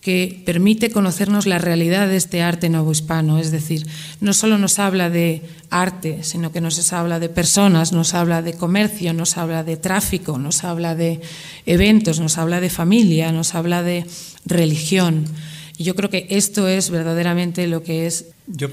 [0.00, 3.38] que permite conocernos la realidad de este arte novohispano.
[3.38, 3.86] Es decir,
[4.20, 8.54] no solo nos habla de arte, sino que nos habla de personas, nos habla de
[8.54, 11.20] comercio, nos habla de tráfico, nos habla de
[11.66, 14.06] eventos, nos habla de familia, nos habla de
[14.46, 15.24] religión.
[15.76, 18.68] Y yo creo que esto es verdaderamente lo que es yo,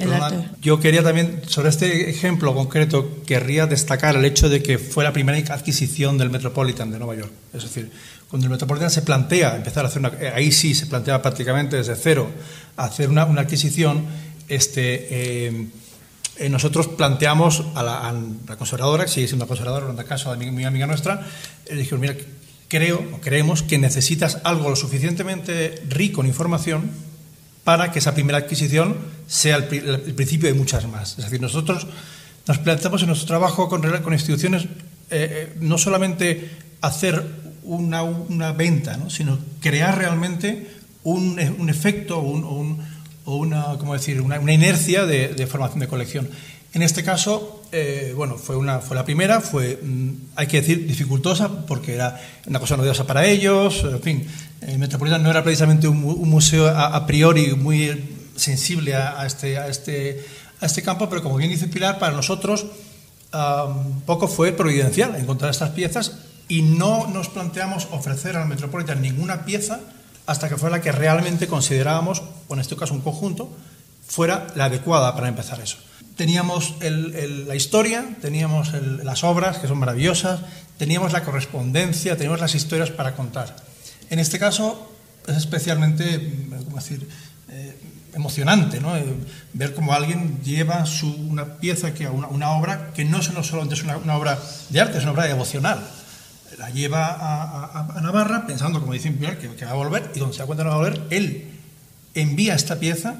[0.61, 5.11] yo quería también, sobre este ejemplo concreto, querría destacar el hecho de que fue la
[5.11, 7.31] primera adquisición del Metropolitan de Nueva York.
[7.53, 7.91] Es decir,
[8.29, 11.77] cuando el Metropolitan se plantea empezar a hacer una, eh, ahí sí se plantea prácticamente
[11.77, 12.29] desde cero
[12.75, 14.03] hacer una, una adquisición,
[14.49, 15.07] este,
[15.47, 15.67] eh,
[16.37, 20.37] eh, nosotros planteamos a la, conservadora, que sigue siendo una conservadora, en el caso de
[20.37, 21.25] mi, mi amiga nuestra,
[21.69, 22.15] le dijimos, mira,
[22.67, 26.91] creo o creemos que necesitas algo lo suficientemente rico en información
[27.63, 29.65] para que esa primera adquisición sea el,
[30.13, 31.11] principio de muchas más.
[31.11, 31.87] Es decir, nosotros
[32.47, 34.67] nos planteamos en nuestro trabajo con, con instituciones
[35.59, 36.49] no solamente
[36.81, 39.09] hacer una, una venta, ¿no?
[39.09, 40.67] sino crear realmente
[41.03, 44.21] un, un efecto, o una, ¿cómo decir?
[44.21, 46.29] una, inercia de, formación de colección.
[46.73, 50.85] En este caso, eh, bueno, fue, una, fue la primera, fue, mm, hay que decir,
[50.85, 54.27] dificultosa porque era una cosa novedosa para ellos, en fin,
[54.61, 60.25] el Metropolitan no era precisamente un, museo a, priori muy sensible a, este, a, este,
[60.59, 62.65] a este campo, pero como bien dice Pilar, para nosotros
[64.05, 66.13] poco fue providencial encontrar estas piezas
[66.47, 69.79] y no nos planteamos ofrecer al Metropolitan ninguna pieza
[70.25, 73.49] hasta que fuera la que realmente considerábamos, o en este caso un conjunto,
[74.07, 75.77] fuera la adecuada para empezar eso.
[76.15, 78.71] Teníamos la historia, teníamos
[79.03, 80.39] las obras, que son maravillosas,
[80.77, 83.55] teníamos la correspondencia, teníamos las historias para contar.
[84.09, 84.91] En este caso
[85.27, 87.07] es especialmente, ¿cómo decir?,
[87.49, 87.77] eh,
[88.13, 88.95] emocionante, ¿no?
[88.95, 89.03] Eh,
[89.53, 93.83] ver cómo alguien lleva su, una pieza, que, una, una obra que no solamente es
[93.83, 95.85] una, una obra de arte, es una obra devocional
[96.57, 100.39] la lleva a, Navarra pensando, como dice Pilar, que, va a volver, y donde se
[100.39, 101.51] da cuenta no va a volver, él
[102.13, 103.15] envía esta pieza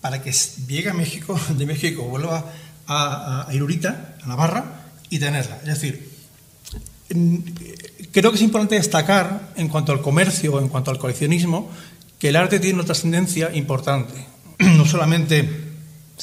[0.00, 0.32] para que
[0.66, 2.44] llegue a México, de México vuelva
[2.86, 4.64] a, Irurita, a Navarra,
[5.10, 5.58] y tenerla.
[5.58, 6.10] Es decir,
[8.12, 11.70] creo que es importante destacar, en cuanto al comercio, en cuanto al coleccionismo,
[12.18, 14.14] que el arte tiene una trascendencia importante.
[14.62, 15.61] No solamente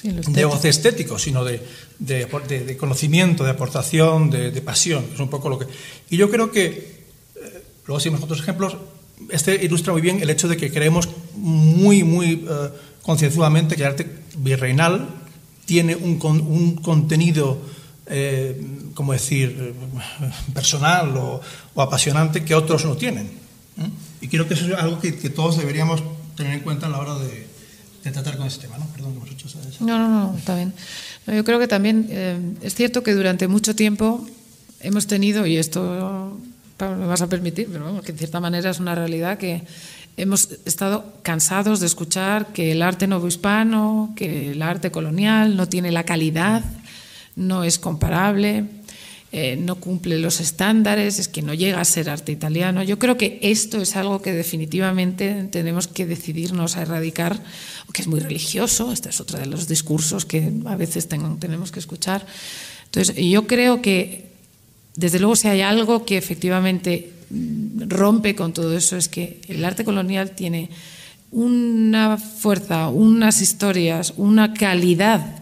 [0.03, 1.61] de goce estético, sino de,
[1.99, 5.05] de, conocimiento, de aportación, de, pasión.
[5.13, 5.67] Es un poco lo que.
[6.09, 6.67] Y yo creo que,
[7.35, 8.77] eh, luego si otros ejemplos,
[9.29, 12.69] este ilustra muy bien el hecho de que creemos muy, muy uh,
[13.01, 14.07] concienzudamente que el arte
[14.37, 15.09] virreinal
[15.65, 17.61] tiene un, un contenido,
[18.07, 18.59] eh,
[18.93, 19.75] como decir,
[20.53, 21.41] personal o,
[21.75, 23.29] apasionante que otros no tienen.
[24.21, 26.03] Y creo que eso es algo que todos deberíamos
[26.35, 27.48] tener en cuenta a la hora de,
[28.03, 28.85] de tratar con ese tema, ¿no?
[28.87, 29.59] Perdón que hemos hecho eso.
[29.85, 30.73] No, no, no, está bien.
[31.27, 34.25] yo creo que también eh, es cierto que durante mucho tiempo
[34.79, 36.37] hemos tenido, y esto
[36.79, 39.63] me vas a permitir, pero vamos, que en cierta manera es una realidad que
[40.17, 45.91] hemos estado cansados de escuchar que el arte novohispano, que el arte colonial no tiene
[45.91, 46.63] la calidad,
[47.35, 48.65] no es comparable
[49.31, 52.81] eh, no cumple los estándares, es que no llega a ser arte italiano.
[52.81, 57.39] Yo creo que esto es algo que definitivamente tenemos que decidirnos a erradicar,
[57.93, 61.79] que es muy religioso, este es otro de los discursos que a veces tenemos que
[61.79, 62.25] escuchar.
[62.85, 64.31] Entonces, yo creo que,
[64.95, 69.63] desde luego, si hay algo que efectivamente mm, rompe con todo eso, es que el
[69.63, 70.71] arte colonial tiene
[71.29, 75.38] una fuerza, unas historias, una calidad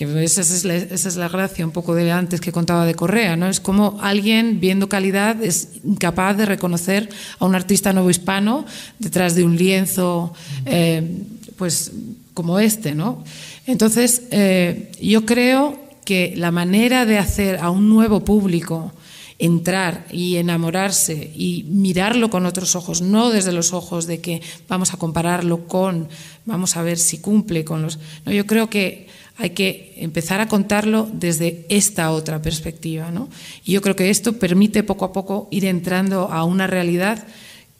[0.00, 3.36] esa es, la, esa es la gracia un poco de antes que contaba de Correa,
[3.36, 3.48] ¿no?
[3.48, 7.08] Es como alguien viendo calidad es incapaz de reconocer
[7.38, 8.64] a un artista nuevo hispano
[8.98, 10.32] detrás de un lienzo,
[10.66, 11.22] eh,
[11.56, 11.92] pues
[12.34, 13.24] como este, ¿no?
[13.66, 18.92] Entonces, eh, yo creo que la manera de hacer a un nuevo público
[19.40, 24.92] entrar y enamorarse y mirarlo con otros ojos, no desde los ojos de que vamos
[24.92, 26.08] a compararlo con,
[26.44, 27.98] vamos a ver si cumple con los...
[28.26, 29.08] No, yo creo que
[29.40, 33.10] hay que empezar a contarlo desde esta otra perspectiva.
[33.10, 33.28] ¿no?
[33.64, 37.26] Y yo creo que esto permite poco a poco ir entrando a una realidad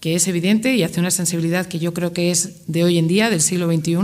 [0.01, 3.07] que es evidente y hace una sensibilidad que yo creo que es de hoy en
[3.07, 3.99] día, del siglo XXI,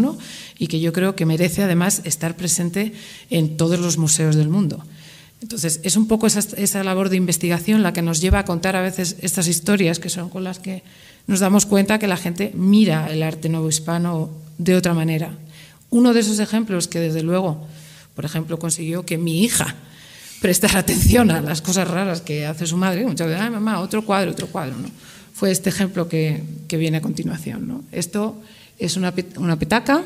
[0.59, 2.92] y que yo creo que merece además estar presente
[3.31, 4.85] en todos los museos del mundo.
[5.40, 8.83] Entonces, es un poco esa, labor de investigación la que nos lleva a contar a
[8.83, 10.83] veces estas historias que son con las que
[11.27, 15.38] nos damos cuenta que la gente mira el arte nuevo hispano de otra manera.
[15.97, 17.67] Uno de esos ejemplos que desde luego,
[18.15, 19.75] por ejemplo, consiguió que mi hija
[20.43, 24.05] prestara atención a las cosas raras que hace su madre, muchas veces, ay mamá, otro
[24.05, 24.91] cuadro, otro cuadro, ¿no?
[25.33, 27.67] Fue este ejemplo que, que viene a continuación.
[27.67, 27.85] ¿no?
[27.93, 28.37] Esto
[28.79, 30.03] es una, una petaca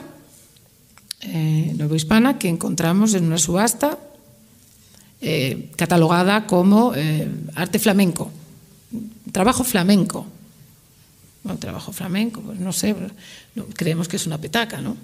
[1.22, 3.98] eh, hispana que encontramos en una subasta
[5.20, 8.30] eh, catalogada como eh, arte flamenco,
[9.32, 10.26] trabajo flamenco.
[11.42, 12.94] Bueno, trabajo flamenco, pues no sé,
[13.74, 14.96] creemos que es una petaca, ¿no?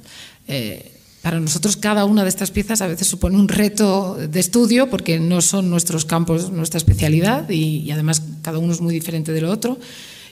[0.46, 4.88] Eh, para nosotros cada una de estas piezas a veces supone un reto de estudio
[4.88, 9.46] porque no son nuestros campos, nuestra especialidad y, además cada uno es muy diferente del
[9.46, 9.76] otro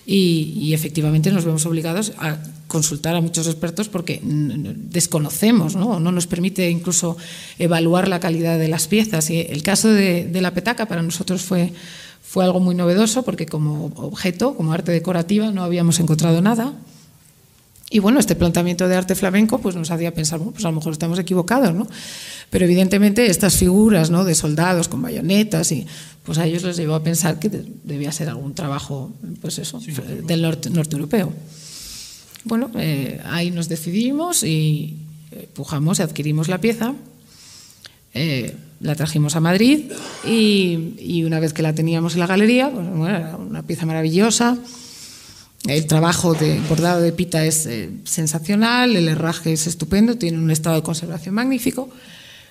[0.06, 2.38] y, efectivamente nos vemos obligados a
[2.68, 5.98] consultar a muchos expertos porque desconocemos, ¿no?
[5.98, 7.16] no nos permite incluso
[7.58, 9.30] evaluar la calidad de las piezas.
[9.30, 11.72] Y el caso de la petaca para nosotros fue,
[12.34, 16.72] fue algo muy novedoso porque como objeto, como arte decorativa, no habíamos encontrado nada.
[17.90, 20.74] Y bueno, este planteamiento de arte flamenco pues nos hacía pensar, bueno, pues a lo
[20.74, 21.86] mejor estamos equivocados, ¿no?
[22.50, 24.24] Pero evidentemente estas figuras, ¿no?
[24.24, 25.86] De soldados con bayonetas y
[26.24, 27.48] pues a ellos les llevó a pensar que
[27.84, 31.32] debía ser algún trabajo, pues eso, del norte, norte, europeo.
[32.42, 34.96] Bueno, eh, ahí nos decidimos y
[35.30, 36.94] eh, pujamos y adquirimos la pieza.
[38.12, 39.90] Eh, la trajimos a Madrid
[40.26, 44.58] y, una vez que la teníamos en la galería, pues bueno, era una pieza maravillosa.
[45.66, 50.50] El trabajo de bordado de pita es eh, sensacional, el herraje es estupendo, tiene un
[50.50, 51.88] estado de conservación magnífico,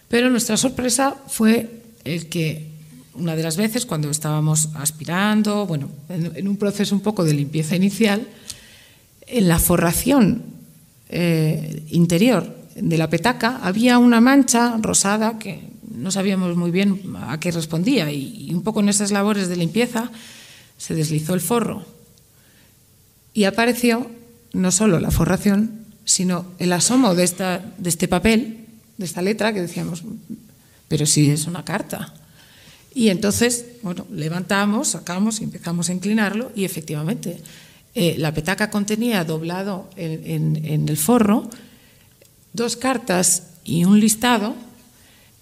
[0.07, 1.69] pero nuestra sorpresa fue
[2.03, 2.67] el que
[3.13, 7.75] una de las veces cuando estábamos aspirando, bueno, en, un proceso un poco de limpieza
[7.75, 8.27] inicial,
[9.27, 10.41] en la forración
[11.09, 17.39] eh, interior de la petaca había una mancha rosada que no sabíamos muy bien a
[17.39, 20.11] qué respondía y, un poco en esas labores de limpieza
[20.77, 21.85] se deslizó el forro
[23.33, 24.09] y apareció
[24.53, 28.65] no solo la forración, sino el asomo de, esta, de este papel,
[28.97, 30.03] de esta letra que decíamos,
[30.87, 32.13] pero si es una carta.
[32.93, 37.41] Y entonces, bueno, levantamos, sacamos y empezamos a inclinarlo y efectivamente
[37.95, 41.49] eh, la petaca contenía doblado en, el forro
[42.53, 44.55] dos cartas y un listado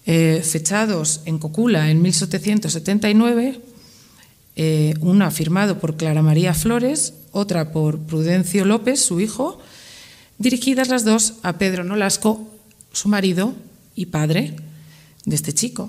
[0.04, 3.60] eh, fechados en Cocula en 1779,
[4.56, 9.60] eh, una firmado por Clara María Flores, otra por Prudencio López, su hijo,
[10.38, 12.50] dirigidas las dos a Pedro Nolasco,
[12.92, 13.54] su marido
[13.94, 14.56] y padre
[15.24, 15.88] de este chico.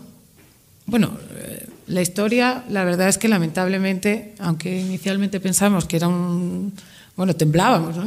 [0.85, 6.71] Bueno, eh, la historia, la verdad es que lamentablemente, aunque inicialmente pensamos que era un.
[7.15, 8.05] Bueno, temblábamos, ¿no?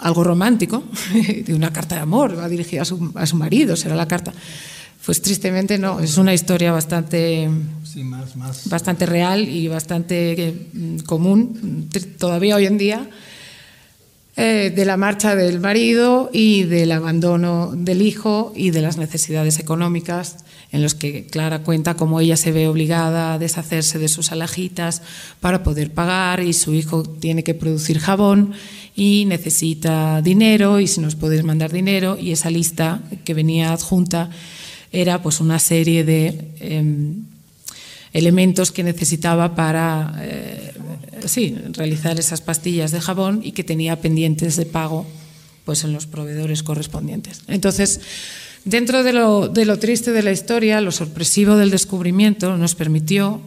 [0.00, 0.84] Algo romántico,
[1.44, 4.32] de una carta de amor, va dirigida a su, a su, marido, será la carta.
[5.04, 7.48] Pues tristemente no, es una historia bastante,
[8.66, 10.66] bastante real y bastante eh,
[11.06, 11.88] común
[12.18, 13.08] todavía hoy en día
[14.36, 19.58] eh, de la marcha del marido y del abandono del hijo y de las necesidades
[19.58, 24.32] económicas en los que Clara cuenta cómo ella se ve obligada a deshacerse de sus
[24.32, 25.02] alhajitas
[25.40, 28.52] para poder pagar y su hijo tiene que producir jabón
[28.94, 34.30] y necesita dinero y si nos podéis mandar dinero y esa lista que venía adjunta
[34.92, 37.22] era pues una serie de em,
[38.12, 40.72] elementos que necesitaba para eh,
[41.26, 45.06] sí, realizar esas pastillas de jabón y que tenía pendientes de pago
[45.64, 47.42] pues en los proveedores correspondientes.
[47.46, 48.00] Entonces,
[48.64, 53.40] dentro de lo, de lo triste de la historia, lo sorpresivo del descubrimiento nos permitió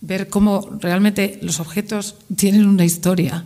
[0.00, 3.44] ver cómo realmente los objetos tienen una historia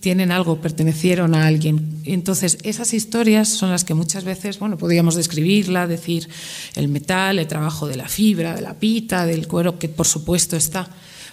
[0.00, 2.00] tienen algo, pertenecieron a alguien.
[2.04, 6.28] Entonces, esas historias son las que muchas veces, bueno, podríamos describirla, decir
[6.76, 10.56] el metal, el trabajo de la fibra, de la pita, del cuero, que por supuesto
[10.56, 10.88] está.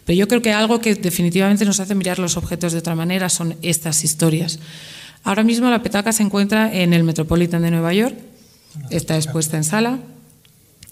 [0.05, 3.29] Pero yo creo que algo que definitivamente nos hace mirar los objetos de otra manera
[3.29, 4.59] son estas historias.
[5.23, 8.15] Ahora mismo la petaca se encuentra en el Metropolitan de Nueva York,
[8.89, 9.99] está expuesta en sala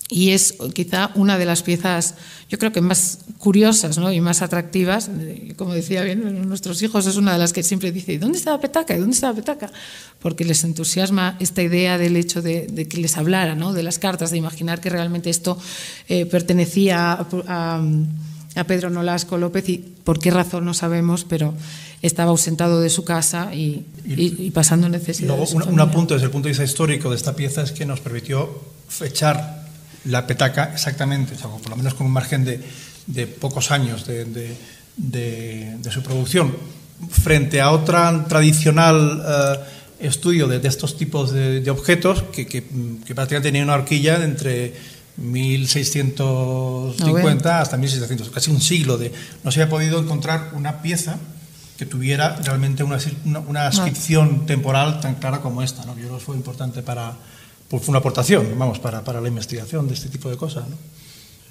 [0.10, 2.16] y es quizá una de las piezas,
[2.50, 4.12] yo creo que más curiosas ¿no?
[4.12, 5.10] y más atractivas.
[5.56, 8.60] Como decía bien, nuestros hijos es una de las que siempre dice, ¿dónde está la
[8.60, 8.98] petaca?
[8.98, 9.72] ¿Dónde está la petaca?
[10.20, 13.74] Porque les entusiasma esta idea del hecho de, que les hablara, ¿no?
[13.74, 15.58] de las cartas, de imaginar que realmente esto
[16.10, 17.82] eh, pertenecía a,
[18.56, 21.56] a, Pedro Nolasco López y por qué razón no sabemos, pero
[22.04, 25.54] estaba ausentado de su casa y, y, pasando necesidades.
[25.54, 27.86] Luego, un, un apunte desde el punto de vista histórico de esta pieza es que
[27.86, 29.63] nos permitió fechar
[30.06, 34.56] la petaca exactamente, o por lo menos con un margen de, pocos años de,
[35.90, 36.56] su producción,
[37.10, 39.58] frente a otro tradicional eh,
[40.08, 44.74] estudio de, estos tipos de, objetos que, que, prácticamente tenía una horquilla de entre
[45.18, 49.12] 1650 hasta 1600, casi un siglo de...
[49.44, 51.18] No se había podido encontrar una pieza
[51.78, 52.98] que tuviera realmente una,
[53.48, 55.86] una, ascripción temporal tan clara como esta.
[55.86, 55.96] ¿no?
[55.96, 57.16] Yo creo que fue importante para,
[57.70, 60.66] pues fue una aportación, vamos, para, para la investigación de este tipo de cosas.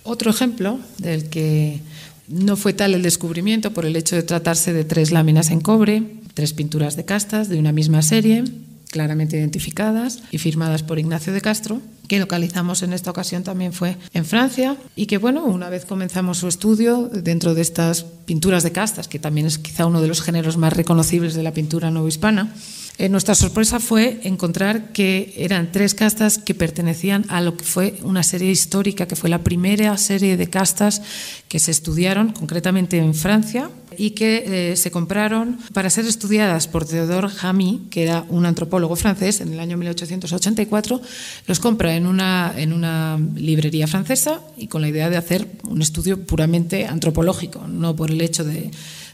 [0.05, 1.81] Otro ejemplo del que
[2.29, 6.03] no fue tal el descubrimiento por el hecho de tratarse de tres láminas en cobre,
[6.35, 8.45] tres pinturas de castas de una misma serie,
[8.91, 13.97] claramente identificadas y firmadas por Ignacio de Castro, que localizamos en esta ocasión también fue
[14.13, 18.73] en Francia y que bueno, una vez comenzamos su estudio dentro de estas pinturas de
[18.73, 22.55] castas, que también es quizá uno de los géneros más reconocibles de la pintura novohispana,
[22.99, 27.99] eh, nuestra sorpresa fue encontrar que eran tres castas que pertenecían a lo que fue
[28.03, 31.01] una serie histórica, que fue la primera serie de castas
[31.49, 36.87] que se estudiaron concretamente en Francia y que eh, se compraron para ser estudiadas por
[36.87, 41.01] Theodore Jamy, que era un antropólogo francés en el año 1884.
[41.47, 45.81] Los compra en una, en una librería francesa y con la idea de hacer un
[45.81, 48.71] estudio puramente antropológico, no por el hecho de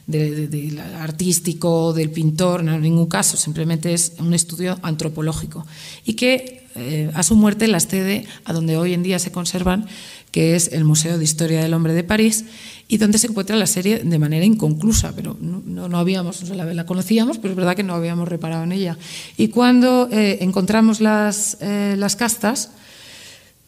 [0.08, 5.66] de, artístico, del pintor, no, en ningún caso, simplemente es un estudio antropológico.
[6.04, 9.86] Y que eh, a su muerte las cede a donde hoy en día se conservan,
[10.30, 12.46] que es el Museo de Historia del Hombre de París,
[12.88, 17.38] y donde se encuentra la serie de manera inconclusa, pero no, no habíamos, la, conocíamos,
[17.38, 18.96] pero es verdad que no habíamos reparado en ella.
[19.36, 22.70] Y cuando eh, encontramos las, eh, las castas,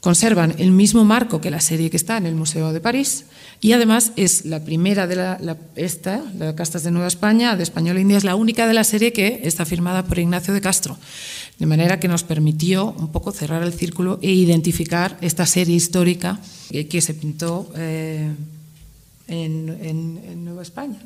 [0.01, 3.27] conservan el mismo marco que la serie que está en el Museo de París
[3.63, 8.01] y además es la primera de la, esta, la Castas de Nueva España, de Española
[8.01, 10.97] India, es la única de la serie que está firmada por Ignacio de Castro.
[11.59, 16.41] De manera que nos permitió un poco cerrar el círculo e identificar esta serie histórica
[16.71, 18.33] que, se pintó eh,
[19.29, 20.99] en, Nueva España,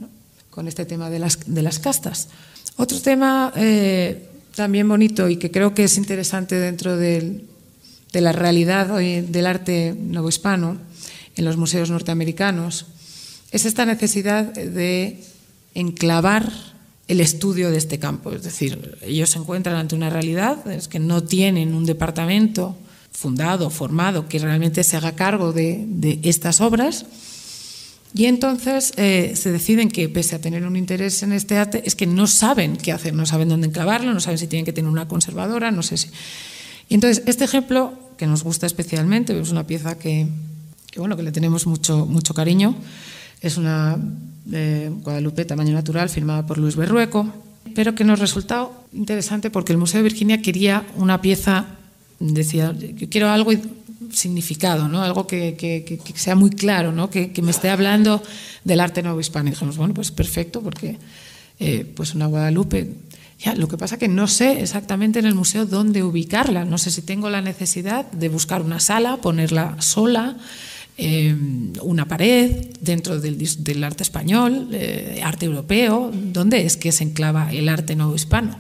[0.51, 2.29] con este tema de las, de las castas.
[2.77, 7.49] Otro tema eh, también bonito y que creo que es interesante dentro del,
[8.13, 10.94] de la realidad del arte novohispano
[11.37, 12.87] en los museos norteamericanos
[13.51, 15.23] es esta necesidad de
[15.75, 16.51] enclavar
[17.07, 18.33] el estudio de este campo.
[18.33, 22.77] Es decir, ellos se encuentran ante una realidad, es que no tienen un departamento
[23.13, 27.07] fundado, formado, que realmente se haga cargo de, estas obras.
[28.13, 31.95] Y entonces eh, se deciden que, pese a tener un interés en este arte, es
[31.95, 34.91] que no saben qué hacer, no saben dónde enclavarlo, no saben si tienen que tener
[34.91, 36.09] una conservadora, no sé si.
[36.89, 40.29] Y entonces, este ejemplo, que nos gusta especialmente, es una pieza que,
[40.95, 42.77] que, bueno, que le tenemos mucho, mucho cariño,
[43.41, 43.99] es una
[44.45, 47.27] de Guadalupe, tamaño natural, firmada por Luis Berrueco,
[47.75, 51.67] pero que nos resultó interesante porque el Museo de Virginia quería una pieza,
[52.21, 53.51] decía, yo quiero algo
[54.13, 55.03] significado, ¿no?
[55.03, 57.11] algo que, que, sea muy claro, ¿no?
[57.11, 58.23] que, me esté hablando
[58.63, 59.49] del arte nuevo hispano.
[59.49, 60.97] Y dijimos, bueno, pues perfecto, porque
[61.59, 62.93] eh, pues una Guadalupe.
[63.41, 66.65] Ya, lo que pasa que no sé exactamente en el museo dónde ubicarla.
[66.65, 70.37] No sé si tengo la necesidad de buscar una sala, ponerla sola.
[70.97, 71.35] Eh,
[71.83, 77.69] una pared dentro del, arte español, eh, arte europeo, ¿dónde es que se enclava el
[77.69, 78.57] arte nuevo hispano?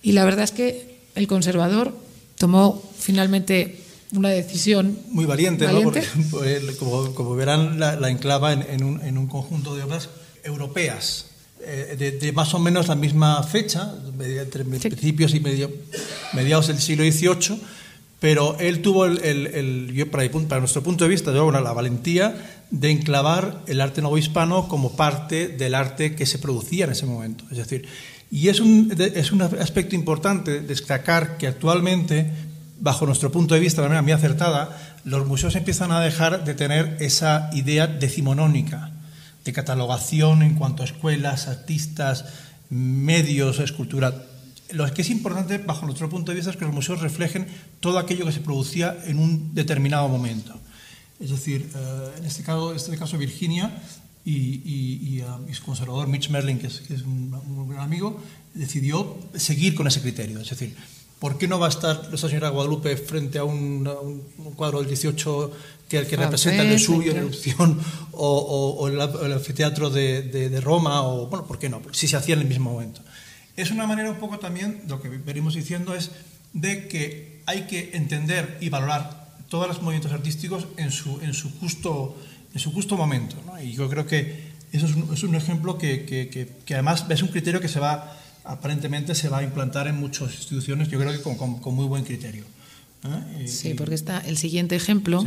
[0.00, 1.96] Y la verdad es que el conservador
[2.36, 3.80] tomó finalmente
[4.12, 5.82] una decisión muy valiente, ¿no?
[5.82, 10.10] Porque, pues, como, verán, la, enclava en, un, conjunto de obras
[10.44, 11.26] europeas.
[11.60, 15.72] Eh, de, más o menos la misma fecha, entre principios y medio,
[16.34, 17.60] mediados del siglo XVIII,
[18.20, 22.34] pero él tuvo, el, para, nuestro punto de vista, la valentía
[22.70, 27.44] de enclavar el arte novohispano como parte del arte que se producía en ese momento.
[27.50, 27.86] Es decir,
[28.30, 32.30] y es un, es un aspecto importante destacar que actualmente,
[32.80, 36.54] bajo nuestro punto de vista, de manera muy acertada, los museos empiezan a dejar de
[36.54, 38.90] tener esa idea decimonónica
[39.44, 42.24] de catalogación en cuanto a escuelas, artistas,
[42.68, 44.12] medios, escultura
[44.70, 47.46] lo que es importante, bajo nuestro punto de vista, es que los museos reflejen
[47.80, 50.58] todo aquello que se producía en un determinado momento.
[51.20, 53.82] Es decir, eh, en este caso, este caso Virginia
[54.24, 58.20] y, uh, su conservador Mitch Merlin, que es, un, gran amigo,
[58.54, 60.40] decidió seguir con ese criterio.
[60.40, 60.76] Es decir,
[61.18, 63.88] ¿por qué no va a estar esa señora Guadalupe frente a un,
[64.54, 65.52] cuadro del 18
[65.88, 67.80] que, que representa el Vesubio en erupción
[68.12, 71.02] o, el, anfiteatro de, de, Roma?
[71.02, 71.80] O, bueno, ¿por qué no?
[71.92, 73.00] Si se hacía en el mismo momento.
[73.58, 76.12] Es una manera un poco también, lo que venimos diciendo es
[76.52, 81.50] de que hay que entender y valorar todos los movimientos artísticos en su, en su,
[81.58, 82.16] justo,
[82.54, 83.34] en su justo momento.
[83.60, 87.66] Y yo creo que eso es un, ejemplo que, que, además es un criterio que
[87.66, 91.86] se va, aparentemente se va a implantar en muchas instituciones, yo creo que con, muy
[91.86, 92.44] buen criterio.
[93.04, 93.48] ¿eh?
[93.48, 95.24] Sí, porque está el siguiente ejemplo.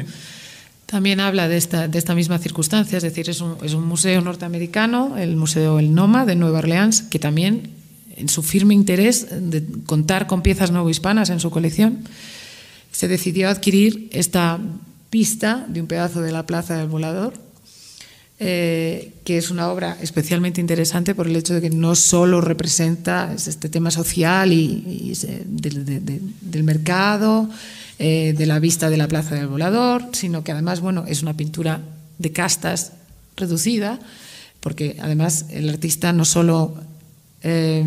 [0.86, 4.22] También habla de esta, de esta misma circunstancia, es decir, es un, es un museo
[4.22, 7.81] norteamericano, el Museo El Noma de Nueva Orleans, que también
[8.28, 12.00] su firme interés de contar con piezas novohispanas en su colección,
[12.92, 14.60] se decidió adquirir esta
[15.10, 17.34] pista de un pedazo de la Plaza del Volador,
[18.40, 23.34] eh, que es una obra especialmente interesante por el hecho de que no solo representa
[23.36, 25.14] este tema social y,
[25.62, 27.50] del mercado,
[28.00, 31.38] eh, de la vista de la Plaza del Volador, sino que además bueno, es una
[31.38, 31.82] pintura
[32.18, 32.94] de castas
[33.38, 34.00] reducida,
[34.60, 36.76] porque además el artista no solo
[37.44, 37.84] eh,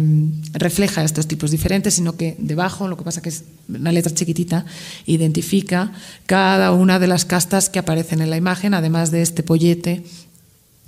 [0.53, 4.67] refleja estos tipos diferentes, sino que debajo, lo que pasa que es una letra chiquitita,
[5.07, 5.93] identifica
[6.27, 10.03] cada una de las castas que aparecen en la imagen, además de este pollete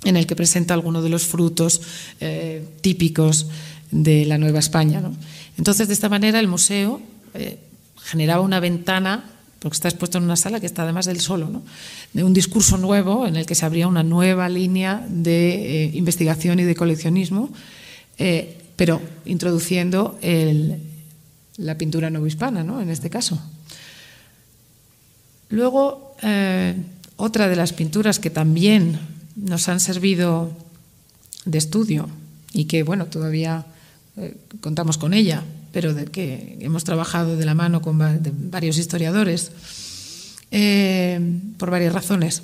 [0.03, 1.81] en el que presenta algunos de los frutos
[2.19, 3.47] eh, típicos
[3.91, 5.01] de la Nueva España.
[5.57, 7.01] Entonces, de esta manera, el museo
[7.35, 7.59] eh,
[8.03, 11.63] generaba una ventana, porque está expuesto en una sala que está además del solo,
[12.11, 16.63] de un discurso nuevo en el que se abría una nueva línea de investigación y
[16.63, 17.49] de coleccionismo
[18.17, 20.19] eh, pero introduciendo
[21.57, 22.81] la pintura novohispana, ¿no?
[22.81, 23.41] en este caso.
[25.49, 26.75] Luego, eh,
[27.15, 28.99] otra de las pinturas que también
[29.35, 30.51] nos han servido
[31.45, 32.09] de estudio
[32.53, 33.65] y que, bueno, todavía
[34.17, 37.97] eh, contamos con ella, pero de que hemos trabajado de la mano con
[38.51, 39.51] varios historiadores,
[41.57, 42.43] por varias razones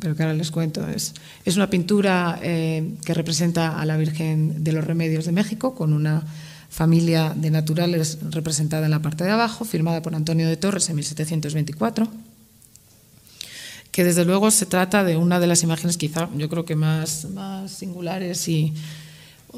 [0.00, 0.86] pero que ahora les cuento.
[0.88, 1.14] Es,
[1.56, 6.22] una pintura eh, que representa a la Virgen de los Remedios de México con una
[6.68, 10.96] familia de naturales representada en la parte de abajo, firmada por Antonio de Torres en
[10.96, 12.08] 1724
[13.98, 17.26] que desde luego se trata de una de las imágenes quizá yo creo que más,
[17.34, 18.72] más singulares y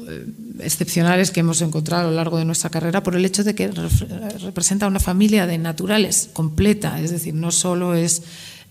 [0.07, 0.25] eh,
[0.61, 3.67] excepcionales que hemos encontrado a lo largo de nuestra carrera por el hecho de que
[3.67, 8.23] representa una familia de naturales completa, es decir, no solo es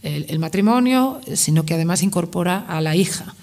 [0.03, 3.35] el, matrimonio, sino que además incorpora a la hija.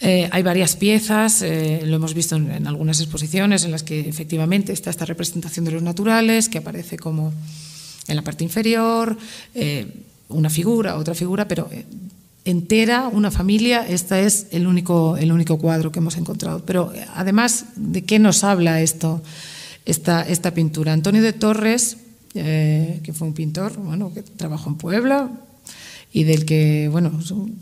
[0.00, 4.72] Eh, hay varias piezas, eh, lo hemos visto en, algunas exposiciones en las que efectivamente
[4.72, 7.32] está esta representación de los naturales, que aparece como
[8.06, 9.16] en la parte inferior,
[9.54, 9.86] eh,
[10.28, 11.70] una figura, otra figura, pero
[12.44, 16.62] entera, una familia, este es el único, el único cuadro que hemos encontrado.
[16.66, 19.22] Pero además, ¿de qué nos habla esto,
[19.86, 20.92] esta, esta pintura?
[20.92, 21.96] Antonio de Torres,
[22.34, 25.30] que fue un pintor bueno, que trabajó en Puebla,
[26.14, 27.10] y del que bueno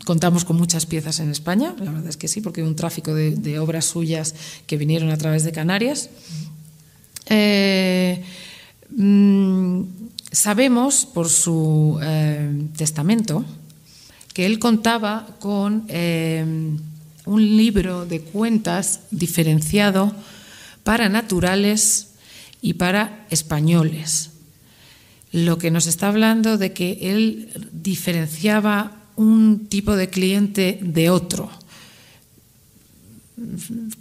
[0.05, 3.13] contamos con muchas piezas en España, la verdad es que sí, porque hay un tráfico
[3.15, 4.35] de, obras suyas
[4.67, 6.11] que vinieron a través de Canarias.
[7.25, 8.23] Eh,
[8.95, 9.81] mm,
[10.31, 13.43] sabemos por su eh, testamento
[14.33, 16.45] que él contaba con eh,
[17.25, 20.13] un libro de cuentas diferenciado
[20.83, 22.09] para naturales
[22.61, 24.32] y para españoles
[25.33, 31.49] lo que nos está hablando de que él diferenciaba un tipo de cliente de otro.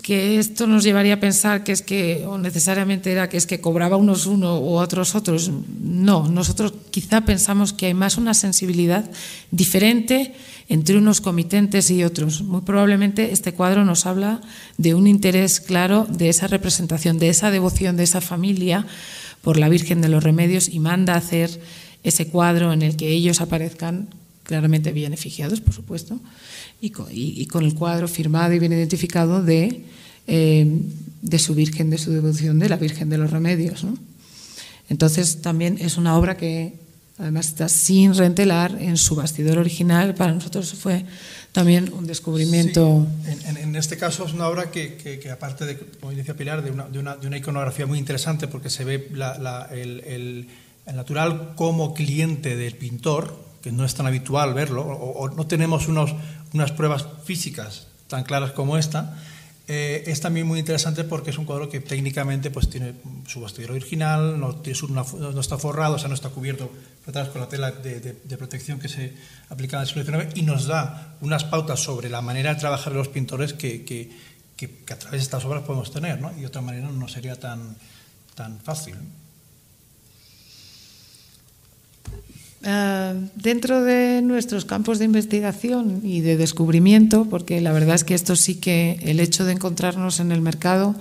[0.02, 3.62] Que esto nos llevaría a pensar que es que, o necesariamente era que es que
[3.62, 5.50] cobraba unos uno u otros otros.
[5.82, 9.10] No, nosotros quizá pensamos que hay más una sensibilidad
[9.50, 10.34] diferente
[10.68, 12.42] entre unos comitentes y otros.
[12.42, 14.42] Muy probablemente este cuadro nos habla
[14.76, 18.86] de un interés claro de esa representación, de esa devoción de esa familia
[19.42, 21.60] por la Virgen de los Remedios y manda hacer
[22.02, 24.08] ese cuadro en el que ellos aparezcan
[24.42, 26.18] claramente bien efigiados, por supuesto,
[26.80, 29.84] y con, el cuadro firmado y bien identificado de,
[30.26, 30.80] eh,
[31.22, 33.84] de su Virgen, de su devoción, de la Virgen de los Remedios.
[34.88, 36.74] Entonces también es una obra que
[37.18, 40.14] además está sin rentelar en su bastidor original.
[40.14, 41.04] Para nosotros fue
[41.52, 43.06] también un descubrimiento.
[43.26, 47.26] En, este caso es una obra que, aparte de, como decía Pilar, de una, de,
[47.26, 49.08] una, iconografía muy interesante porque se ve
[49.70, 50.48] el,
[50.86, 56.14] natural como cliente del pintor, que no es tan habitual verlo, o, no tenemos unos,
[56.54, 59.18] unas pruebas físicas tan claras como esta.
[59.68, 62.94] Eh, es también muy interesante porque es un cuadro que técnicamente pues, tiene
[63.26, 66.70] su bastidor original, no, tiene no está forrado, o sea, no está cubierto
[67.06, 69.14] atrás con la tela de, protección que se
[69.48, 72.92] aplica en el siglo XIX y nos da unas pautas sobre la manera de trabajar
[72.92, 74.32] de los pintores que, que,
[74.90, 76.32] a través de estas obras podemos tener, ¿no?
[76.36, 77.76] y de otra manera no sería tan,
[78.34, 78.96] tan fácil.
[82.64, 88.14] Ah, dentro de nuestros campos de investigación y de descubrimiento, porque la verdad es que
[88.14, 90.94] esto sí que el hecho de encontrarnos en el mercado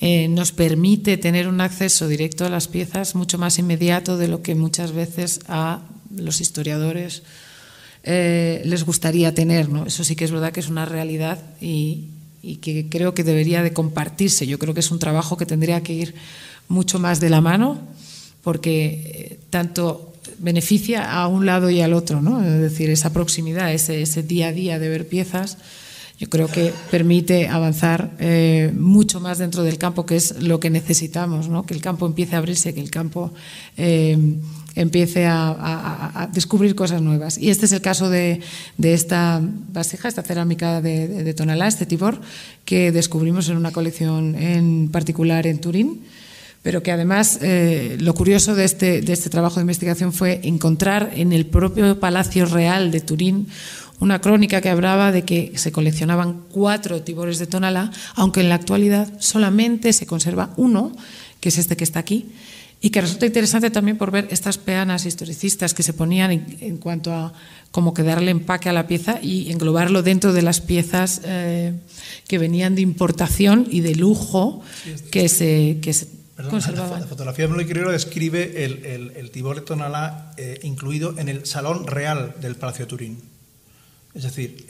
[0.00, 4.42] eh, nos permite tener un acceso directo a las piezas mucho más inmediato de lo
[4.42, 5.80] que muchas veces a
[6.16, 7.22] los historiadores
[8.04, 9.68] eh, les gustaría tener.
[9.68, 9.86] ¿no?
[9.86, 12.08] Eso sí que es verdad que es una realidad y,
[12.60, 14.46] que creo que debería de compartirse.
[14.46, 16.14] Yo creo que es un trabajo que tendría que ir
[16.68, 17.78] mucho más de la mano
[18.42, 20.11] porque eh, tanto
[20.42, 22.42] beneficia a un lado y al otro, ¿no?
[22.42, 25.56] Es decir, esa proximidad, ese, ese día a día de ver piezas,
[26.18, 30.70] yo creo que permite avanzar eh, mucho más dentro del campo, que es lo que
[30.70, 31.64] necesitamos, ¿no?
[31.64, 33.32] Que el campo empiece a abrirse, que el campo
[33.76, 34.16] eh,
[34.74, 37.38] empiece a, descubrir cosas nuevas.
[37.38, 38.40] Y este es el caso de,
[38.80, 39.40] esta
[39.72, 42.20] vasija, esta cerámica de, de, Tonalá, este tibor,
[42.64, 46.02] que descubrimos en una colección en particular en Turín
[46.62, 51.10] pero que además eh, lo curioso de este, de este trabajo de investigación fue encontrar
[51.14, 53.48] en el propio Palacio Real de Turín
[53.98, 58.56] una crónica que hablaba de que se coleccionaban cuatro tibores de Tonalá, aunque en la
[58.56, 60.92] actualidad solamente se conserva uno,
[61.38, 62.26] que es este que está aquí,
[62.80, 67.12] y que resulta interesante también por ver estas peanas historicistas que se ponían en, cuanto
[67.12, 67.32] a
[67.70, 71.72] como que darle empaque a la pieza y englobarlo dentro de las piezas eh,
[72.26, 74.62] que venían de importación y de lujo
[75.12, 80.32] que se, que se la, fotografía de Quirero describe el, el, el Tibor de Tonalá
[80.36, 83.22] eh, incluido en el Salón Real del Palacio de Turín.
[84.14, 84.66] Es decir,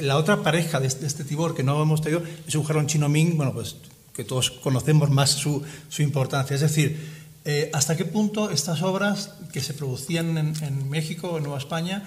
[0.00, 3.36] la otra pareja de este, Tibor que no hemos tenido es un jarón chino Ming,
[3.36, 3.76] bueno, pues
[4.14, 6.54] que todos conocemos más su, su importancia.
[6.54, 6.98] Es decir,
[7.44, 12.04] eh, ¿hasta qué punto estas obras que se producían en, en México, en Nueva España,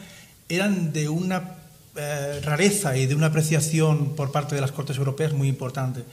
[0.48, 1.56] eran de una
[1.96, 6.04] eh, rareza y de una apreciación por parte de las Cortes Europeas muy importante?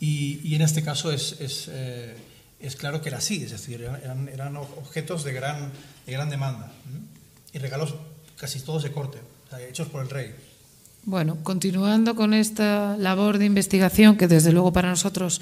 [0.00, 2.14] Y, en este caso es, es, eh,
[2.60, 5.70] es, claro que era así, es decir, eran, eran objetos de gran,
[6.06, 6.70] de gran demanda
[7.52, 7.94] y regalos
[8.36, 9.18] casi todos de corte,
[9.70, 10.34] hechos por el rey.
[11.06, 15.40] Bueno, continuando con esta labor de investigación que desde luego para nosotros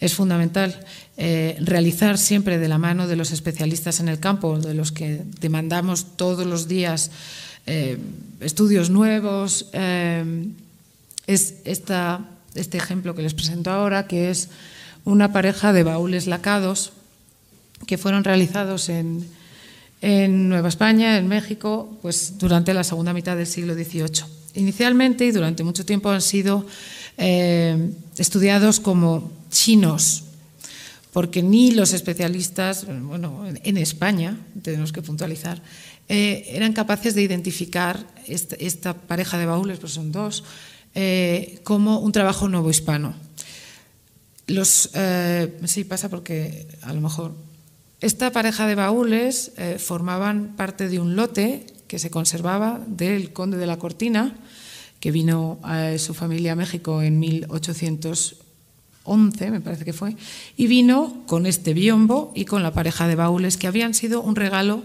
[0.00, 0.78] es fundamental
[1.16, 5.22] eh, realizar siempre de la mano de los especialistas en el campo, de los que
[5.40, 7.10] demandamos todos los días
[7.64, 7.96] eh,
[8.40, 10.46] estudios nuevos, eh,
[11.26, 12.24] es esta,
[12.58, 14.48] este ejemplo que les presento ahora, que es
[15.04, 16.92] una pareja de baúles lacados
[17.86, 19.26] que fueron realizados en,
[20.00, 25.30] en Nueva España, en México, pues durante la segunda mitad del siglo XVIII inicialmente y
[25.30, 26.66] durante mucho tiempo han sido
[27.16, 30.24] eh, estudiados como chinos,
[31.12, 35.62] porque ni los especialistas, bueno, en España, tenemos que puntualizar,
[36.08, 40.44] eh, eran capaces de identificar esta, pareja de baúles, pues son dos,
[40.94, 43.14] eh, como un trabajo nuevo hispano.
[44.46, 44.90] Los,
[45.66, 47.34] sí, pasa porque a lo mejor
[48.00, 53.66] esta pareja de baúles formaban parte de un lote que se conservaba del conde de
[53.66, 54.36] la Cortina,
[55.00, 60.16] que vino a su familia a México en 1811, me parece que fue,
[60.56, 64.36] y vino con este biombo y con la pareja de baúles que habían sido un
[64.36, 64.84] regalo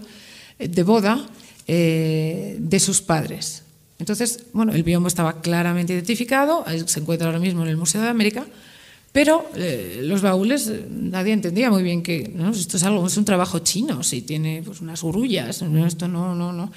[0.58, 1.26] de boda
[1.66, 3.63] eh, de sus padres.
[3.98, 8.08] Entonces, bueno, el biombo estaba claramente identificado, se encuentra ahora mismo en el Museo de
[8.08, 8.44] América,
[9.12, 13.60] pero eh, los baúles, nadie entendía muy bien que esto es algo, es un trabajo
[13.60, 16.72] chino, si tiene pues, unas grullas, esto no, no, no.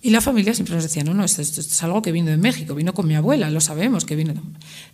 [0.00, 2.74] Y la familia siempre nos decía, no, no, esto, es algo que vino de México,
[2.74, 4.34] vino con mi abuela, lo sabemos que vino.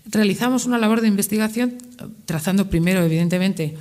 [0.07, 1.79] Realizamos una labor de investigación
[2.25, 3.77] trazando primero, evidentemente,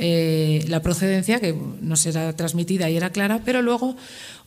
[0.00, 3.96] eh, la procedencia, que nos era transmitida y era clara, pero luego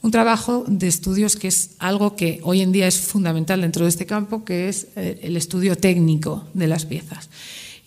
[0.01, 3.89] un trabajo de estudios que es algo que hoy en día es fundamental dentro de
[3.89, 7.29] este campo, que es eh, el estudio técnico de las piezas.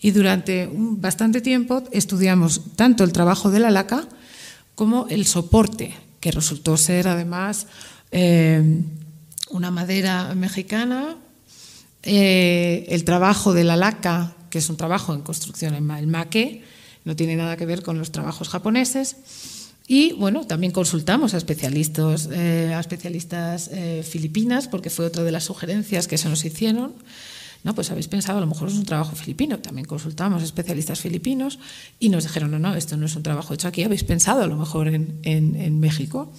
[0.01, 4.07] Y durante bastante tiempo estudiamos tanto el trabajo de la laca
[4.75, 7.67] como el soporte, que resultó ser además
[8.11, 8.81] eh,
[9.49, 11.17] una madera mexicana,
[12.03, 16.63] eh, el trabajo de la laca, que es un trabajo en construcción el maque,
[17.07, 19.15] no tiene nada que ver con los trabajos japoneses.
[19.87, 23.71] Y bueno, también consultamos a especialistas, eh, a especialistas
[24.03, 26.93] filipinas, porque fue otra de las sugerencias que se nos hicieron.
[27.63, 29.59] No, pues habéis pensado, a lo mejor es un trabajo filipino.
[29.59, 31.59] También consultamos a especialistas filipinos
[31.99, 33.83] y nos dijeron, no, no, esto no es un trabajo hecho aquí.
[33.83, 36.31] Habéis pensado a lo mejor en, en, México.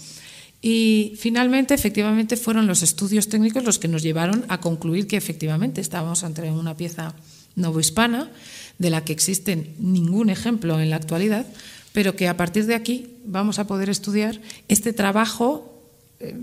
[0.62, 5.80] Y finalmente, efectivamente, fueron los estudios técnicos los que nos llevaron a concluir que efectivamente
[5.80, 7.14] estábamos ante una pieza
[7.56, 8.30] novohispana
[8.78, 11.46] de la que existe ningún ejemplo en la actualidad,
[11.92, 15.82] pero que a partir de aquí vamos a poder estudiar este trabajo.
[16.20, 16.36] Eh,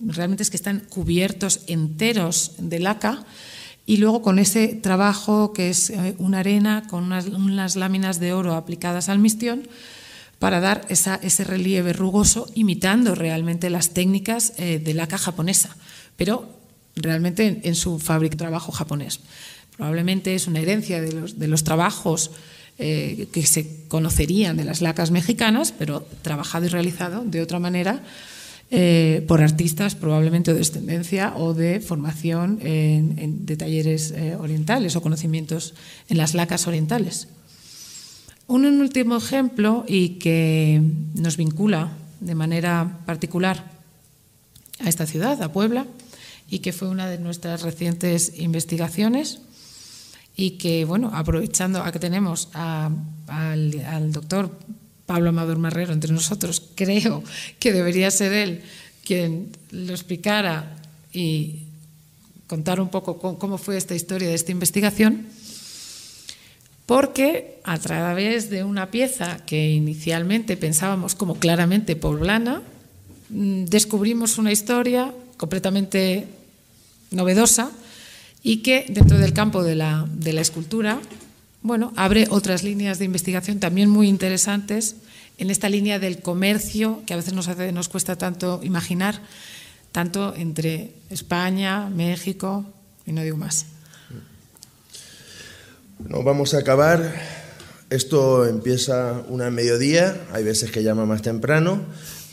[0.00, 3.24] realmente es que están cubiertos enteros de laca
[3.86, 8.54] y luego con ese trabajo que es eh, una arena con unas, láminas de oro
[8.54, 9.68] aplicadas al mistión
[10.38, 15.76] para dar ese relieve rugoso imitando realmente las técnicas eh, de laca japonesa,
[16.16, 16.50] pero
[16.94, 19.20] realmente en, su fábrica trabajo japonés.
[19.76, 22.30] Probablemente es una herencia de los, trabajos
[22.78, 28.02] eh, que se conocerían de las lacas mexicanas, pero trabajado y realizado de otra manera
[28.70, 35.02] eh, por artistas probablemente de descendencia o de formación en, de talleres eh, orientales o
[35.02, 35.74] conocimientos
[36.08, 37.28] en las lacas orientales.
[38.48, 40.80] Un último ejemplo y que
[41.14, 43.70] nos vincula de manera particular
[44.80, 45.86] a esta ciudad, a Puebla,
[46.50, 49.40] y que fue una de nuestras recientes investigaciones
[50.36, 54.52] y que, bueno, aprovechando a que tenemos al, doctor
[55.06, 57.24] Pablo Amador Marrero entre nosotros, creo
[57.58, 58.62] que debería ser él
[59.04, 60.76] quien lo explicara
[61.12, 61.62] y
[62.46, 65.26] contar un poco cómo fue esta historia de esta investigación,
[66.84, 72.62] porque a través de una pieza que inicialmente pensábamos como claramente poblana,
[73.30, 76.28] mm, descubrimos una historia completamente
[77.10, 77.72] novedosa
[78.46, 81.00] y que dentro del campo de la, de la escultura
[81.62, 84.94] bueno, abre otras líneas de investigación también muy interesantes
[85.36, 89.20] en esta línea del comercio que a veces nos, nos cuesta tanto imaginar,
[89.90, 92.64] tanto entre España, México
[93.04, 93.66] y no digo más.
[95.98, 97.20] No vamos a acabar.
[97.90, 101.80] Esto empieza una mediodía, hay veces que llama más temprano.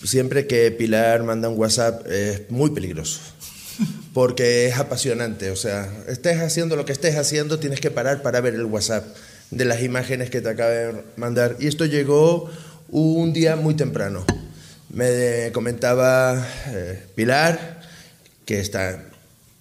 [0.03, 3.19] Siempre que Pilar manda un WhatsApp es muy peligroso
[4.13, 5.51] porque es apasionante.
[5.51, 9.05] O sea, estés haciendo lo que estés haciendo, tienes que parar para ver el WhatsApp
[9.51, 11.57] de las imágenes que te acaba de mandar.
[11.59, 12.49] Y esto llegó
[12.89, 14.25] un día muy temprano.
[14.89, 17.81] Me comentaba eh, Pilar
[18.45, 19.05] que está,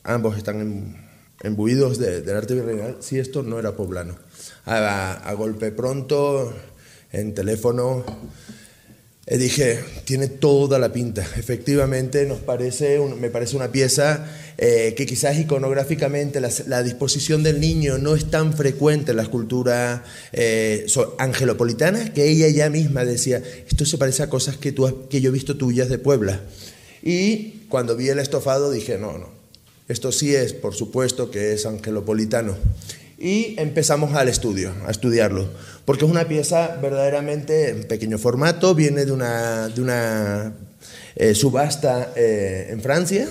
[0.02, 0.96] ambos están
[1.42, 4.16] embuidos del arte virreinal, si esto no era poblano.
[4.66, 6.52] A, a golpe pronto,
[7.12, 8.04] en teléfono,
[9.24, 11.22] Y dije, tiene toda la pinta.
[11.36, 14.26] Efectivamente, nos parece, me parece una pieza
[14.58, 20.04] eh, que quizás iconográficamente la, disposición del niño no es tan frecuente en la escultura
[20.32, 20.86] eh,
[21.18, 25.30] angelopolitana que ella ya misma decía, esto se parece a cosas que, tú, que yo
[25.30, 26.40] he visto tuyas de Puebla.
[27.00, 29.30] Y cuando vi el estofado dije, no, no,
[29.86, 32.56] esto sí es, por supuesto, que es angelopolitano
[33.22, 35.48] y empezamos al estudio, a estudiarlo,
[35.84, 40.52] porque es una pieza verdaderamente en pequeño formato, viene de una, de una
[41.14, 43.28] eh, subasta eh, en Francia.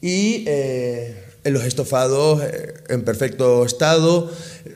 [0.00, 2.40] Y eh, en los estofados
[2.88, 4.30] en perfecto estado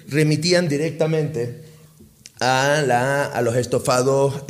[0.09, 1.63] remitían directamente
[2.41, 4.43] a, la, a los estofados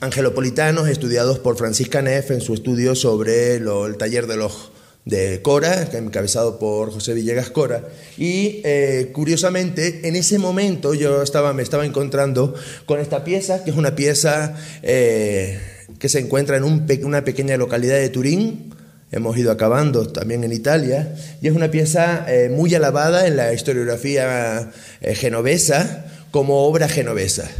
[0.00, 4.72] angelopolitanos estudiados por Francisca Neff en su estudio sobre el taller del ojo
[5.08, 7.82] de Cora, encabezado por José Villegas Cora.
[8.18, 12.54] Y eh, curiosamente, en ese momento yo estaba, me estaba encontrando
[12.84, 15.58] con esta pieza, que es una pieza eh,
[15.98, 16.64] que se encuentra en
[17.04, 18.74] una pequeña localidad de Turín.
[19.10, 21.16] Hemos ido acabando también en Italia.
[21.40, 27.50] Y es una pieza eh, muy alabada en la historiografía genovesa como obra genovesa.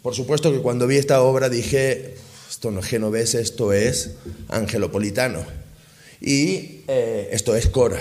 [0.00, 2.14] Por supuesto que cuando vi esta obra dije,
[2.48, 4.12] esto no es genovés, esto es
[4.48, 5.61] angelopolitano
[6.22, 8.00] y eh, esto es Cora.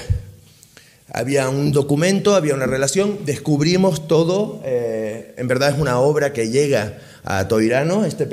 [1.13, 6.49] Había un documento, había una relación, descubrimos todo, eh, en verdad es una obra que
[6.49, 8.23] llega a Toirano, este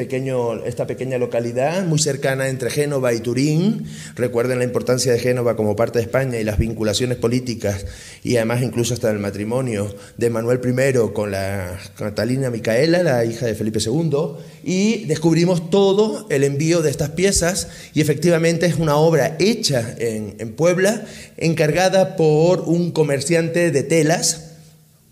[0.65, 3.85] esta pequeña localidad muy cercana entre Génova y Turín.
[4.15, 7.85] Recuerden la importancia de Génova como parte de España y las vinculaciones políticas
[8.23, 13.47] y además incluso hasta el matrimonio de Manuel I con la Catalina Micaela, la hija
[13.47, 18.97] de Felipe II, y descubrimos todo el envío de estas piezas y efectivamente es una
[18.97, 21.05] obra hecha en Puebla,
[21.37, 24.53] encargada por un comerciante de telas,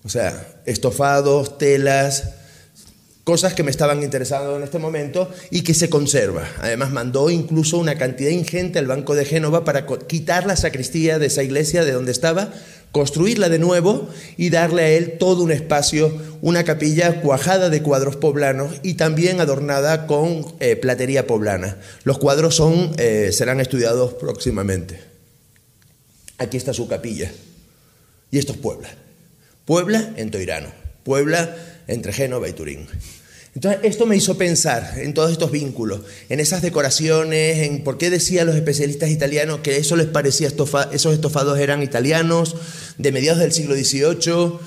[0.04, 2.30] o sea, estofados, telas,
[3.26, 6.48] cosas que me estaban interesando en este momento y que se conserva.
[6.60, 11.26] Además mandó incluso una cantidad ingente al Banco de Génova para quitar la sacristía de
[11.26, 12.52] esa iglesia de donde estaba,
[12.92, 18.14] construirla de nuevo y darle a él todo un espacio, una capilla cuajada de cuadros
[18.14, 21.78] poblanos y también adornada con eh, platería poblana.
[22.04, 25.00] Los cuadros son, eh, serán estudiados próximamente.
[26.38, 27.32] Aquí está su capilla.
[28.30, 28.88] Y esto es Puebla.
[29.64, 30.68] Puebla en Toirano.
[31.02, 31.56] Puebla
[31.88, 32.86] entre Génova y Turín.
[33.56, 38.10] Entonces, esto me hizo pensar en todos estos vínculos, en esas decoraciones, en por qué
[38.10, 42.54] decían los especialistas italianos que eso les parecía esos estofados eran italianos
[42.98, 44.58] de mediados del siglo XVIII.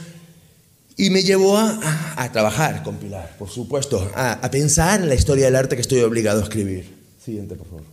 [0.97, 5.45] Y me llevó a, trabajar con Pilar, por supuesto, a, a pensar en la historia
[5.45, 6.91] del arte que estoy obligado a escribir.
[7.23, 7.83] Siguiente, por favor.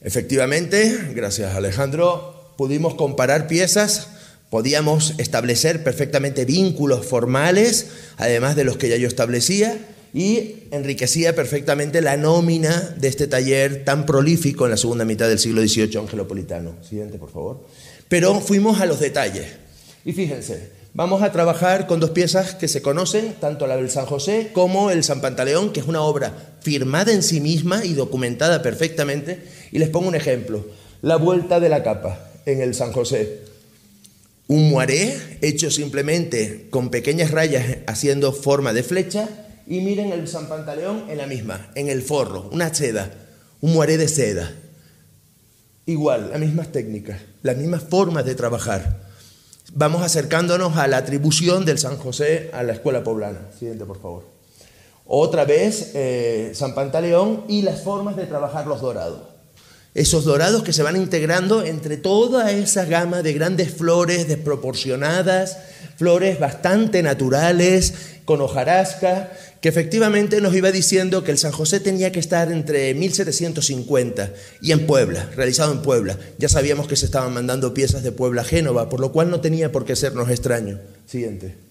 [0.00, 4.10] Efectivamente, gracias Alejandro, pudimos comparar piezas
[4.50, 9.76] podíamos establecer perfectamente vínculos formales, además de los que ya yo establecía,
[10.14, 15.38] y enriquecía perfectamente la nómina de este taller tan prolífico en la segunda mitad del
[15.38, 16.74] siglo XVIII angelopolitano.
[16.82, 17.66] Siguiente, por favor.
[18.08, 19.46] Pero fuimos a los detalles.
[20.04, 24.06] Y fíjense, vamos a trabajar con dos piezas que se conocen, tanto la del San
[24.06, 28.62] José como el San Pantaleón, que es una obra firmada en sí misma y documentada
[28.62, 29.40] perfectamente.
[29.72, 30.64] Y les pongo un ejemplo.
[31.02, 33.40] La vuelta de la capa en el San José.
[34.48, 39.28] Un moaré hecho simplemente con pequeñas rayas haciendo forma de flecha
[39.66, 43.10] y miren el San Pantaleón en la misma, en el forro, una seda,
[43.60, 44.52] un muaré de seda.
[45.86, 49.06] Igual, las mismas técnicas, las mismas formas de trabajar.
[49.72, 53.40] Vamos acercándonos a la atribución del San José a la escuela poblana.
[53.58, 54.24] Siguiente, por favor.
[55.06, 59.20] Otra vez, eh, San Pantaleón y las formas de trabajar los dorados.
[59.94, 65.58] Esos dorados que se van integrando entre toda esa gama de grandes flores desproporcionadas,
[65.96, 67.94] flores bastante naturales,
[68.24, 72.92] con hojarasca, que efectivamente nos iba diciendo que el San José tenía que estar entre
[72.94, 76.18] 1750 y en Puebla, realizado en Puebla.
[76.38, 79.40] Ya sabíamos que se estaban mandando piezas de Puebla a Génova, por lo cual no
[79.40, 80.80] tenía por qué sernos extraño.
[81.06, 81.65] Siguiente.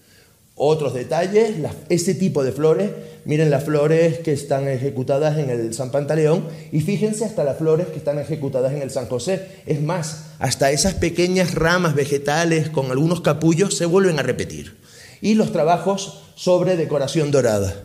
[0.58, 1.56] Otros detalles,
[1.90, 2.90] este tipo de flores,
[3.26, 7.88] miren las flores que están ejecutadas en el San Pantaleón y fíjense hasta las flores
[7.88, 9.48] que están ejecutadas en el San José.
[9.66, 14.78] Es más, hasta esas pequeñas ramas vegetales con algunos capullos se vuelven a repetir.
[15.20, 17.76] Y los trabajos sobre decoración dorada.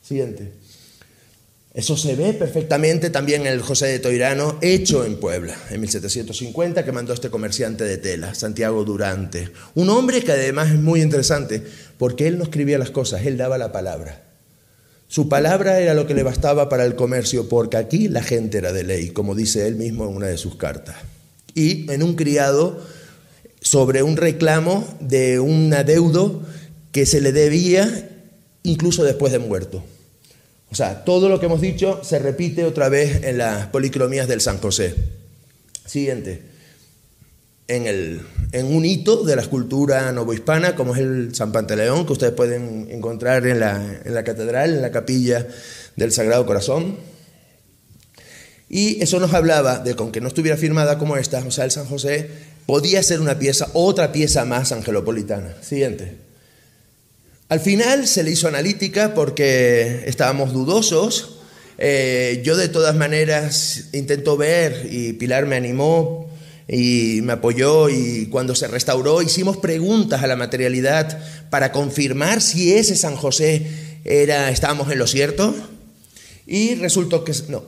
[0.00, 0.52] Siguiente.
[1.76, 6.82] Eso se ve perfectamente también en el José de Toirano, hecho en Puebla, en 1750,
[6.82, 9.50] que mandó este comerciante de tela, Santiago Durante.
[9.74, 11.62] Un hombre que además es muy interesante,
[11.98, 14.22] porque él no escribía las cosas, él daba la palabra.
[15.06, 18.72] Su palabra era lo que le bastaba para el comercio, porque aquí la gente era
[18.72, 20.96] de ley, como dice él mismo en una de sus cartas.
[21.54, 22.80] Y en un criado
[23.60, 26.40] sobre un reclamo de un adeudo
[26.90, 28.08] que se le debía
[28.62, 29.84] incluso después de muerto.
[30.70, 34.40] O sea, todo lo que hemos dicho se repite otra vez en las policromías del
[34.40, 34.94] San José.
[35.84, 36.42] Siguiente.
[37.68, 42.12] En, el, en un hito de la escultura novohispana, como es el San Pantaleón, que
[42.12, 45.46] ustedes pueden encontrar en la, en la catedral, en la capilla
[45.96, 46.96] del Sagrado Corazón.
[48.68, 51.86] Y eso nos hablaba de que no estuviera firmada como esta, o sea, el San
[51.86, 52.28] José
[52.66, 55.54] podía ser una pieza, otra pieza más angelopolitana.
[55.62, 56.25] Siguiente.
[57.48, 61.38] Al final se le hizo analítica porque estábamos dudosos.
[61.78, 66.28] Eh, yo de todas maneras intento ver y Pilar me animó
[66.66, 72.72] y me apoyó y cuando se restauró hicimos preguntas a la materialidad para confirmar si
[72.72, 73.64] ese San José
[74.04, 75.54] era estábamos en lo cierto
[76.48, 77.62] y resultó que no.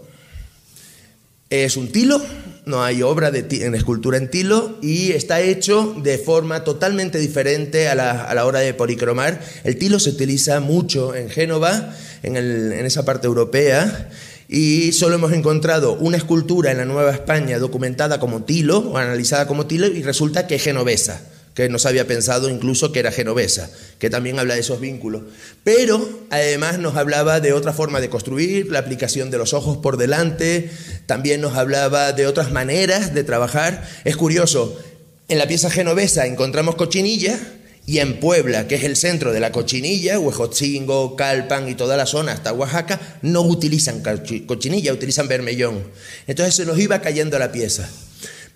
[1.50, 2.20] Es un tilo
[2.68, 7.88] no hay obra de, en escultura en tilo y está hecho de forma totalmente diferente
[7.88, 9.40] a la, hora de policromar.
[9.64, 14.10] El tilo se utiliza mucho en Génova, en, en esa parte europea,
[14.48, 19.46] y solo hemos encontrado una escultura en la Nueva España documentada como tilo o analizada
[19.46, 21.20] como tilo y resulta que es genovesa
[21.58, 25.22] que no se había pensado incluso que era genovesa, que también habla de esos vínculos.
[25.64, 29.96] Pero además nos hablaba de otra forma de construir, la aplicación de los ojos por
[29.96, 30.70] delante,
[31.06, 33.84] también nos hablaba de otras maneras de trabajar.
[34.04, 34.78] Es curioso,
[35.26, 37.36] en la pieza genovesa encontramos cochinilla
[37.84, 42.06] y en Puebla, que es el centro de la cochinilla, Huejotzingo, Calpan y toda la
[42.06, 44.00] zona hasta Oaxaca, no utilizan
[44.46, 45.82] cochinilla, utilizan vermellón.
[46.28, 47.90] Entonces se nos iba cayendo la pieza.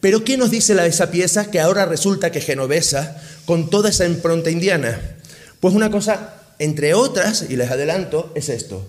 [0.02, 4.04] Pero ¿qué nos dice la, esa pieza que ahora resulta que genovesa con toda esa
[4.04, 5.00] impronta indiana?
[5.60, 8.84] Pues una cosa, entre otras, y les adelanto, es esto.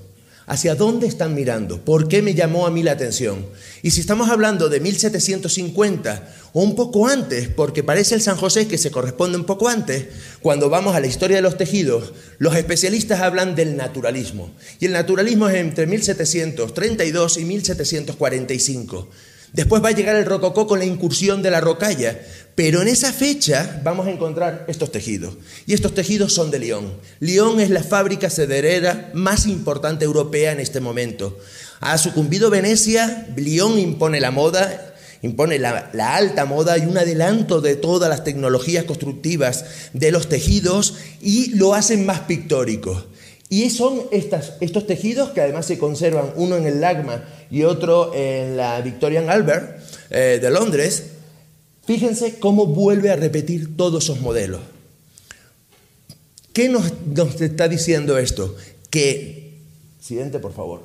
[0.47, 1.85] ¿Hacia dónde están mirando?
[1.85, 3.45] ¿Por qué me llamó a mí la atención?
[3.83, 8.67] Y si estamos hablando de 1750 o un poco antes, porque parece el San José
[8.67, 10.07] que se corresponde un poco antes,
[10.41, 14.51] cuando vamos a la historia de los tejidos, los especialistas hablan del naturalismo.
[14.79, 19.09] Y el naturalismo es entre 1732 y 1745.
[19.53, 22.19] Después va a llegar el rococó con la incursión de la rocalla,
[22.55, 25.35] pero en esa fecha vamos a encontrar estos tejidos.
[25.67, 26.91] Y estos tejidos son de León.
[27.19, 31.37] León es la fábrica cederera más importante europea en este momento.
[31.81, 37.75] Ha sucumbido Venecia, León impone la moda, impone la, alta moda y un adelanto de
[37.75, 43.05] todas las tecnologías constructivas de los tejidos y lo hacen más pictórico.
[43.49, 48.57] Y son estos tejidos que además se conservan, uno en el Lagma y otro en
[48.57, 49.79] la Victorian Albert
[50.09, 51.03] eh, de Londres.
[51.85, 54.61] Fíjense cómo vuelve a repetir todos esos modelos.
[56.53, 58.55] ¿Qué nos, nos está diciendo esto?
[58.89, 59.59] Que,
[59.99, 60.81] siguiente por favor,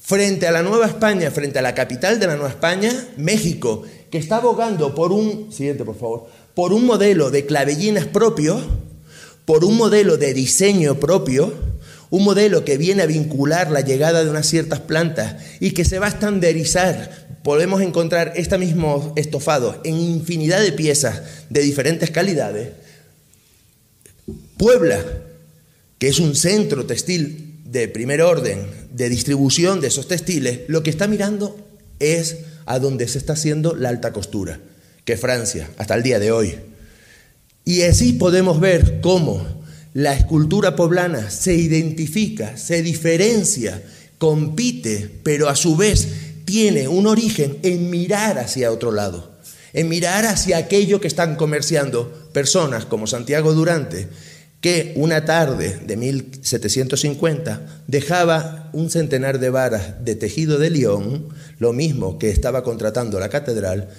[0.00, 4.18] frente a la Nueva España, frente a la capital de la Nueva España, México, que
[4.18, 8.60] está abogando por un, siguiente por favor, por un modelo de clavellinas propio,
[9.44, 11.52] por un modelo de diseño propio,
[12.12, 15.98] un modelo que viene a vincular la llegada de unas ciertas plantas y que se
[15.98, 17.38] va a estandarizar.
[17.42, 22.68] Podemos encontrar este mismo estofado en infinidad de piezas de diferentes calidades.
[24.58, 25.02] Puebla,
[25.98, 30.90] que es un centro textil de primer orden, de distribución de esos textiles, lo que
[30.90, 31.66] está mirando
[31.98, 34.60] es a donde se está haciendo la alta costura,
[35.06, 36.56] que es Francia, hasta el día de hoy.
[37.64, 39.61] Y así podemos ver cómo
[39.94, 43.82] la escultura poblana se identifica, se diferencia,
[44.18, 46.08] compite, pero a su vez
[46.44, 49.32] tiene un origen en mirar hacia otro lado,
[49.74, 54.08] en mirar hacia aquello que están comerciando personas como Santiago Durante,
[54.62, 61.28] que una tarde de 1750 dejaba un centenar de varas de tejido de León,
[61.58, 63.90] lo mismo que estaba contratando la catedral,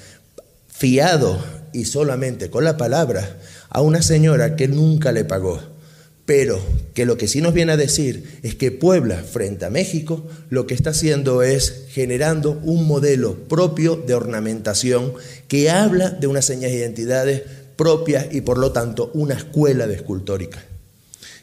[0.69, 3.37] fiado y solamente con la palabra
[3.69, 5.72] a una señora que nunca le pagó
[6.25, 6.61] pero
[6.93, 10.65] que lo que sí nos viene a decir es que Puebla, frente a México, lo
[10.67, 15.13] que está haciendo es generando un modelo propio de ornamentación
[15.47, 17.41] que habla de unas señas de identidades
[17.75, 20.63] propias y por lo tanto una escuela de escultórica.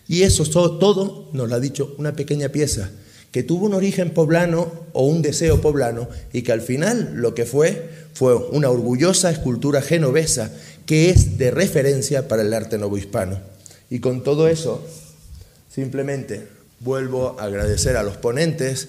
[0.08, 0.44] Y eso
[0.78, 2.90] todo nos lo ha dicho una pequeña pieza
[3.30, 7.44] que tuvo un origen poblano o un deseo poblano y que al final lo que
[7.44, 10.50] fue fue una orgullosa escultura genovesa
[10.84, 13.38] que es de referencia para el arte novohispano.
[13.90, 14.82] Y con todo eso,
[15.72, 18.88] simplemente vuelvo a agradecer a los ponentes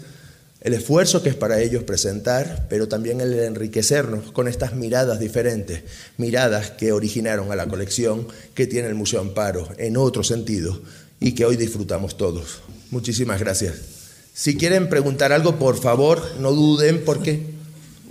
[0.62, 5.82] el esfuerzo que es para ellos presentar, pero también el enriquecernos con estas miradas diferentes,
[6.18, 10.80] miradas que originaron a la colección que tiene el Museo Amparo en otro sentido
[11.20, 12.62] y que hoy disfrutamos todos.
[12.91, 13.74] Muchísimas gracias.
[14.36, 17.41] Si quieren preguntar algo, por favor, no duden porque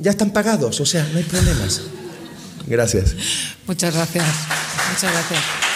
[0.01, 1.83] ya están pagados, o sea, no hay problemas.
[2.67, 3.15] Gracias.
[3.67, 4.27] Muchas gracias.
[4.91, 5.70] Muchas gracias.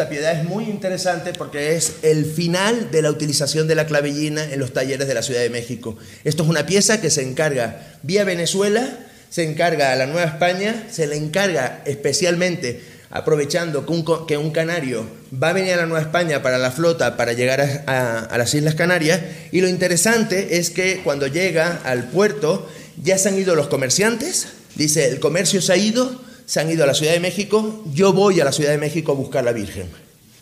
[0.00, 4.42] Esta piedad es muy interesante porque es el final de la utilización de la clavellina
[4.42, 5.98] en los talleres de la Ciudad de México.
[6.24, 8.88] Esto es una pieza que se encarga vía Venezuela,
[9.28, 13.84] se encarga a la Nueva España, se le encarga especialmente aprovechando
[14.26, 17.60] que un, canario va a venir a la Nueva España para la flota para llegar
[17.86, 19.20] a, las Islas Canarias
[19.52, 22.66] y lo interesante es que cuando llega al puerto
[23.02, 24.46] ya se han ido los comerciantes,
[24.76, 28.12] dice el comercio se ha ido, se han ido a la Ciudad de México, yo
[28.12, 29.86] voy a la Ciudad de México a buscar la Virgen.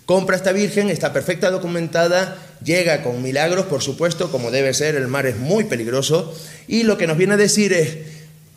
[0.06, 5.06] Compra esta Virgen, está perfecta documentada, llega con milagros, por supuesto, como debe ser, el
[5.06, 6.34] mar es muy peligroso,
[6.66, 7.98] y lo que nos viene a decir es,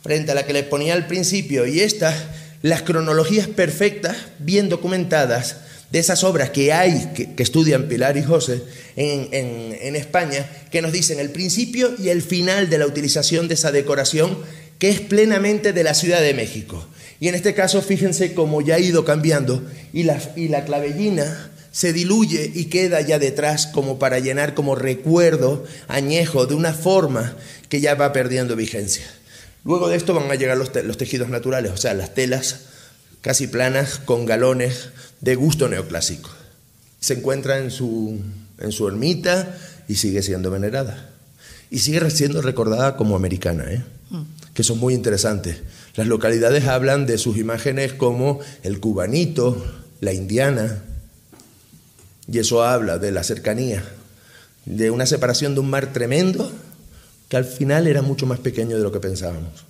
[0.02, 2.14] frente a la que les ponía al principio y esta,
[2.62, 5.56] las cronologías perfectas, bien documentadas,
[5.90, 8.62] de esas obras que hay, que, estudian Pilar y José
[8.96, 13.72] en, España, que nos dicen el principio y el final de la utilización de esa
[13.72, 14.38] decoración
[14.78, 16.88] que es plenamente de la Ciudad de México.
[17.22, 19.62] Y en este caso, fíjense cómo ya ha ido cambiando
[19.92, 24.74] y la, y la clavellina se diluye y queda ya detrás como para llenar como
[24.74, 27.36] recuerdo añejo de una forma
[27.68, 29.04] que ya va perdiendo vigencia.
[29.64, 32.62] Luego de esto van a llegar los, tejidos naturales, o sea, las telas
[33.20, 34.88] casi planas con galones
[35.20, 36.28] de gusto neoclásico.
[36.98, 38.20] Se encuentra en su,
[38.58, 39.56] en su ermita
[39.86, 41.08] y sigue siendo venerada.
[41.70, 43.84] Y sigue siendo recordada como americana, ¿eh?
[44.10, 44.22] Mm.
[44.54, 45.58] que son muy interesantes.
[45.94, 49.62] Las localidades hablan de sus imágenes como el cubanito,
[50.00, 50.82] la indiana,
[52.30, 53.84] y eso habla de la cercanía,
[54.64, 56.50] de una separación de un mar tremendo
[57.28, 59.64] que al final era mucho más pequeño de lo que pensábamos.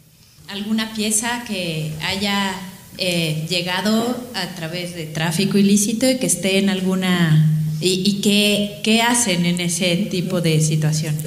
[0.49, 2.55] ¿Alguna pieza que haya
[2.99, 7.49] eh, llegado a través de tráfico ilícito y que esté en alguna...
[7.85, 11.25] ¿Y, qué, qué, hacen en ese tipo de situaciones?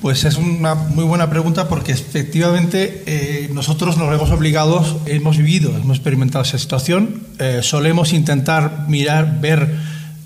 [0.00, 5.76] Pues es una muy buena pregunta porque efectivamente eh, nosotros nos vemos obligados, hemos vivido,
[5.76, 9.68] hemos experimentado esa situación, eh, solemos intentar mirar, ver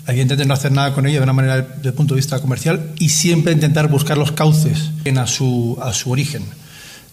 [0.07, 2.93] evidentemente no hacer nada con ella de una manera desde el punto de vista comercial
[2.99, 6.45] y siempre intentar buscar los cauces a su, a su origen.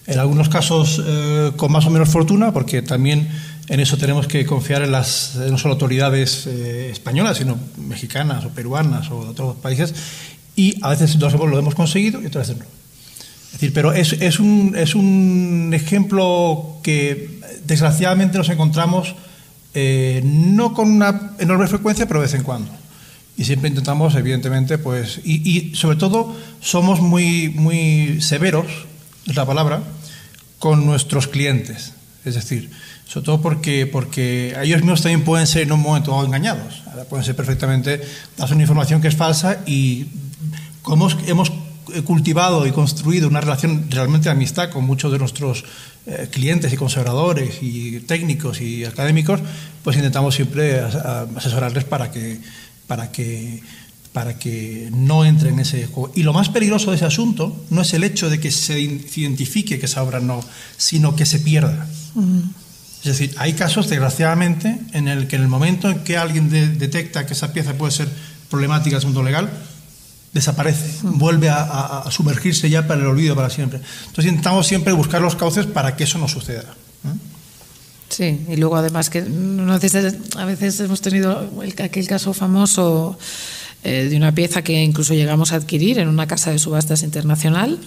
[0.06, 3.28] En algunos casos eh, con más o menos fortuna, porque también
[3.68, 9.10] en eso tenemos que confiar en las no solo autoridades españolas, sino mexicanas o peruanas
[9.10, 9.94] o de otros países,
[10.56, 12.68] y a veces lo hemos conseguido y otras veces no.
[13.46, 19.14] Es decir, pero es, es, un, es un ejemplo que desgraciadamente nos encontramos
[19.74, 22.82] eh, no con una enorme frecuencia, pero de vez en cuando
[23.36, 28.66] y siempre intentamos, evidentemente, pues, y, sobre todo somos muy, muy severos,
[29.26, 29.82] es la palabra,
[30.58, 31.92] con nuestros clientes.
[32.24, 32.70] Es decir,
[33.06, 36.82] sobre todo porque, porque ellos mismos también pueden ser en un momento engañados.
[37.08, 38.00] pueden ser perfectamente,
[38.36, 40.06] das una información que es falsa y
[40.82, 41.52] como hemos
[42.04, 45.64] cultivado y construido una relación realmente de amistad con muchos de nuestros
[46.06, 49.40] eh, clientes y conservadores y técnicos y académicos,
[49.82, 52.40] pues intentamos siempre asesorarles para que
[52.92, 53.62] para que,
[54.12, 56.12] para que no entre en ese juego.
[56.14, 59.78] Y lo más peligroso de ese asunto no es el hecho de que se identifique
[59.78, 60.44] que esa obra no,
[60.76, 61.86] sino que se pierda.
[63.00, 67.24] Es decir, hay casos, desgraciadamente, en el que en el momento en que alguien detecta
[67.24, 68.08] que esa pieza puede ser
[68.50, 69.50] problemática el mundo legal,
[70.32, 73.80] desaparece, vuelve a, sumergirse ya para el olvido para siempre.
[74.06, 76.74] Entonces intentamos siempre buscar los cauces para que eso no suceda.
[78.08, 81.50] Sí, y luego además que a veces hemos tenido
[81.82, 83.18] aquel caso famoso
[83.84, 87.78] eh, de una pieza que incluso llegamos a adquirir en una casa de subastas internacional.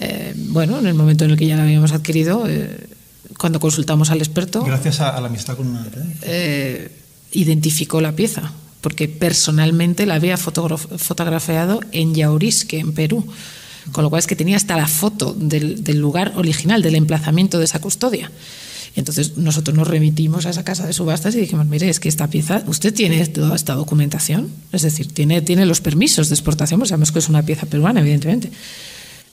[0.00, 2.88] Eh, bueno, en el momento en el que ya la habíamos adquirido, eh,
[3.38, 4.64] cuando consultamos al experto.
[4.64, 5.86] Gracias a, la amistad con una.
[7.32, 8.50] identificó la pieza,
[8.84, 13.24] porque personalmente la había fotografiado en Yaurisque, en Perú.
[13.92, 17.58] Con lo cual es que tenía hasta la foto del, del lugar original, del emplazamiento
[17.58, 18.30] de esa custodia.
[18.94, 22.28] Entonces nosotros nos remitimos a esa casa de subastas y dijimos, mire, es que esta
[22.28, 26.90] pieza, usted tiene toda esta documentación, es decir, tiene, tiene los permisos de exportación, pues
[26.90, 28.50] sabemos que es una pieza peruana, evidentemente.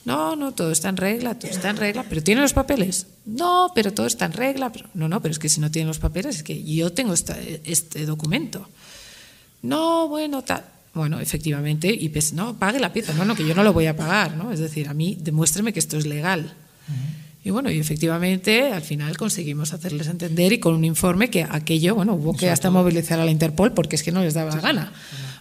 [0.06, 3.06] No, no, todo está en regla, todo está en regla, pero ¿tiene los papeles?
[3.26, 4.72] No, pero todo está en regla.
[4.72, 7.12] Pero, no, no, pero es que si no tiene los papeles, es que yo tengo
[7.12, 8.66] este documento.
[9.62, 10.64] No, bueno, tal.
[10.94, 13.14] Bueno, efectivamente, y pues, no, pague la pieza.
[13.14, 14.52] No, no, que yo no lo voy a pagar, ¿no?
[14.52, 16.54] Es decir, a mí demuéstreme que esto es legal.
[17.44, 21.96] Y bueno, y efectivamente al final conseguimos hacerles entender y con un informe que aquello,
[21.96, 24.60] bueno, hubo que hasta movilizar a la Interpol porque es que no les daba la
[24.60, 24.92] gana.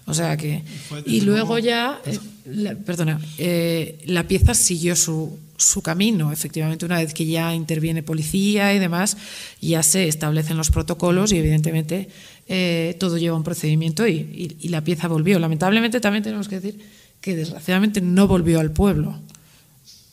[0.05, 0.63] O sea que...
[1.05, 6.31] Y luego ya, eh, la, perdona, eh, la pieza siguió su, su camino.
[6.31, 9.15] Efectivamente, una vez que ya interviene policía y demás,
[9.61, 12.09] ya se establecen los protocolos y evidentemente
[12.53, 15.39] eh, todo lleva un procedimiento y, y la pieza volvió.
[15.39, 16.79] Lamentablemente también tenemos que decir
[17.21, 19.17] que desgraciadamente no volvió al pueblo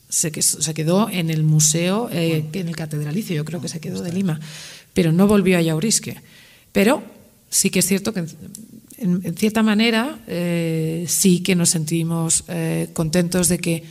[0.09, 4.01] se, se quedó en el museo, eh, en el catedralicio, yo creo que se quedó
[4.01, 4.39] de Lima,
[4.93, 6.17] pero no volvió a Yaurisque.
[6.71, 7.03] Pero
[7.49, 8.25] sí que es cierto que
[8.97, 12.43] en, cierta manera eh, sí que nos sentimos
[12.93, 13.83] contentos de que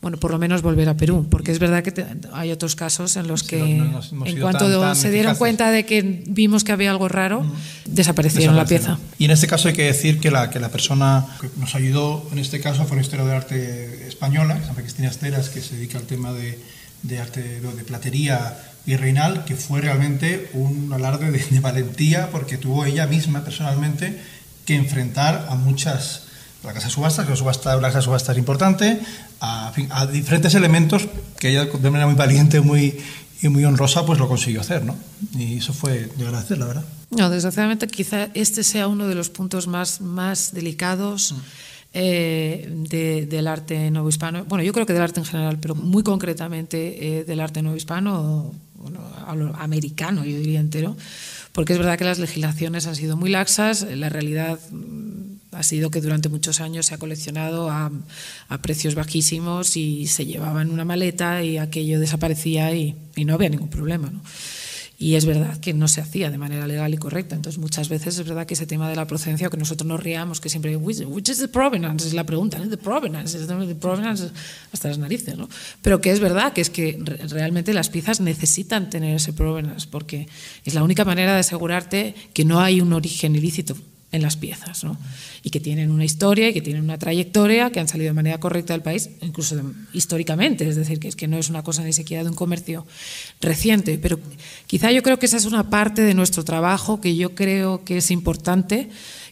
[0.00, 3.26] bueno, por lo menos volver a Perú, porque es verdad que hay otros casos en
[3.26, 7.44] los que en cuanto se dieron cuenta de que vimos que había algo raro,
[7.84, 8.98] desaparecieron la pieza.
[9.18, 12.28] Y en este caso hay que decir que la, que la persona que nos ayudó
[12.30, 15.98] en este caso fue una historia de arte española, Santa Cristina Esteras, que se dedica
[15.98, 16.60] al tema de,
[17.02, 18.56] de arte de platería
[18.86, 24.16] virreinal, que fue realmente un alarde de, de valentía porque tuvo ella misma personalmente
[24.64, 26.27] que enfrentar a muchas
[26.64, 29.00] la casa de subastas, que la, subasta, la casa de subastas es importante,
[29.40, 31.08] a, a, diferentes elementos
[31.38, 32.98] que ella de manera muy valiente muy,
[33.40, 34.96] y muy honrosa pues lo consiguió hacer, ¿no?
[35.36, 36.84] Y eso fue de agradecer, la verdad.
[37.10, 41.32] No, desgraciadamente quizá este sea uno de los puntos más, más delicados.
[41.32, 41.36] Mm.
[41.94, 46.02] Eh, de, del arte hispano bueno, yo creo que del arte en general, pero muy
[46.02, 49.00] concretamente eh, del arte hispano bueno,
[49.58, 50.98] americano, yo diría entero,
[51.52, 55.90] porque es verdad que las legislaciones han sido muy laxas, la realidad mm, ha sido
[55.90, 57.90] que durante muchos años se ha coleccionado a,
[58.48, 63.34] a precios bajísimos y se llevaba en una maleta y aquello desaparecía y, y no
[63.34, 64.10] había ningún problema.
[64.10, 64.20] ¿no?
[65.00, 67.36] Y es verdad que no se hacía de manera legal y correcta.
[67.36, 70.40] Entonces, muchas veces es verdad que ese tema de la procedencia, que nosotros nos riamos,
[70.40, 72.04] que siempre, which is the provenance?
[72.04, 72.68] Es la pregunta, ¿no?
[72.68, 74.28] The provenance, the provenance
[74.72, 75.48] hasta las narices, ¿no?
[75.82, 76.98] Pero que es verdad que es que
[77.28, 80.26] realmente las piezas necesitan tener ese provenance, porque
[80.64, 83.76] es la única manera de asegurarte que no hay un origen ilícito
[84.10, 84.96] en las piezas, ¿no?
[85.42, 88.38] y que tienen una historia y que tienen una trayectoria, que han salido de manera
[88.38, 89.60] correcta del país, incluso
[89.92, 92.86] históricamente, es decir, que, es que no es una cosa ni siquiera de un comercio
[93.40, 94.18] reciente, pero
[94.66, 97.98] quizá yo creo que esa es una parte de nuestro trabajo que yo creo que
[97.98, 98.88] es importante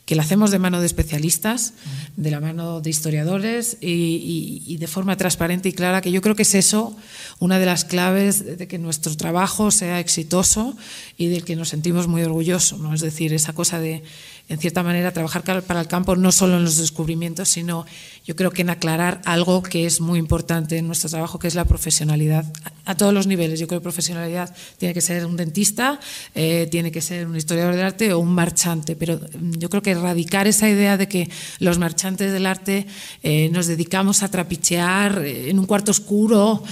[0.07, 1.75] que la hacemos de mano de especialistas,
[2.17, 6.37] de la mano de historiadores y, y, de forma transparente y clara, que yo creo
[6.37, 6.97] que es eso
[7.41, 10.77] una de las claves de que nuestro trabajo sea exitoso
[11.19, 12.79] y del que nos sentimos muy orgullosos.
[12.79, 12.95] ¿no?
[12.95, 14.05] Es decir, esa cosa de
[14.49, 17.85] en cierta manera, trabajar para el campo no solo en los descubrimientos, sino
[18.25, 21.57] yo creo que en aclarar algo que es muy importante en nuestro trabajo, que es
[21.57, 22.45] la profesionalidad
[22.85, 23.59] a, todos los niveles.
[23.59, 25.99] Yo creo que profesionalidad tiene que ser un dentista,
[26.35, 29.83] eh, tiene que ser un historiador del arte o un marchante, pero mm, yo creo
[29.83, 31.29] que erradicar esa idea de que
[31.59, 32.87] los marchantes del arte
[33.25, 36.63] eh, nos dedicamos a trapichear eh, en un cuarto oscuro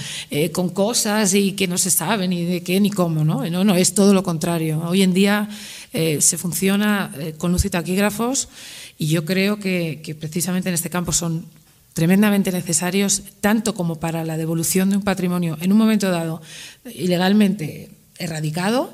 [0.51, 3.49] con cosas y que no se sabe ni de qué ni cómo, ¿no?
[3.49, 4.81] No, no, es todo lo contrario.
[4.85, 5.49] Hoy en día
[5.95, 8.49] eh, se funciona eh, con luz y taquígrafos
[8.97, 11.45] y yo creo que, precisamente en este campo son
[11.93, 16.41] tremendamente necesarios, tanto como para la devolución de un patrimonio en un momento dado
[16.83, 18.93] ilegalmente erradicado,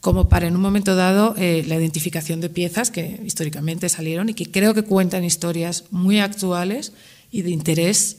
[0.00, 4.34] como para en un momento dado eh, la identificación de piezas que históricamente salieron y
[4.34, 6.92] que creo que cuentan historias muy actuales
[7.32, 8.18] y de interés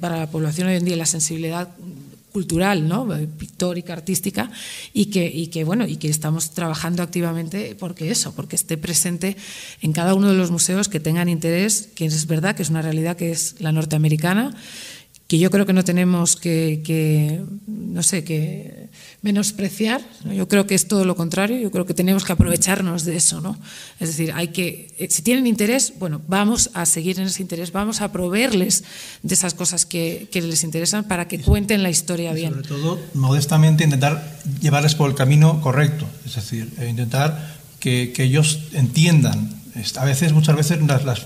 [0.00, 1.68] para la población hoy en día, la sensibilidad
[2.38, 3.08] cultural, ¿no?
[3.36, 4.48] pictórica, artística,
[4.94, 9.36] y que, y que, bueno, y que estamos trabajando activamente porque eso, porque esté presente
[9.82, 12.80] en cada uno de los museos que tengan interés, que es verdad que es una
[12.80, 14.54] realidad que es la norteamericana,
[15.28, 18.88] que yo creo que no tenemos que, que no sé, que
[19.20, 20.00] menospreciar.
[20.24, 21.58] Yo creo que es todo lo contrario.
[21.58, 23.58] Yo creo que tenemos que aprovecharnos de eso, ¿no?
[24.00, 27.72] Es decir, hay que, eh, si tienen interés, bueno, vamos a seguir en ese interés,
[27.72, 28.84] vamos a proveerles
[29.22, 32.54] de esas cosas que, que les interesan para que cuenten la historia bien.
[32.54, 38.22] Sobre todo, modestamente, intentar llevarles por el camino correcto, es decir, eh, intentar que, que
[38.22, 39.58] ellos entiendan.
[39.96, 41.20] A veces, muchas veces, las, las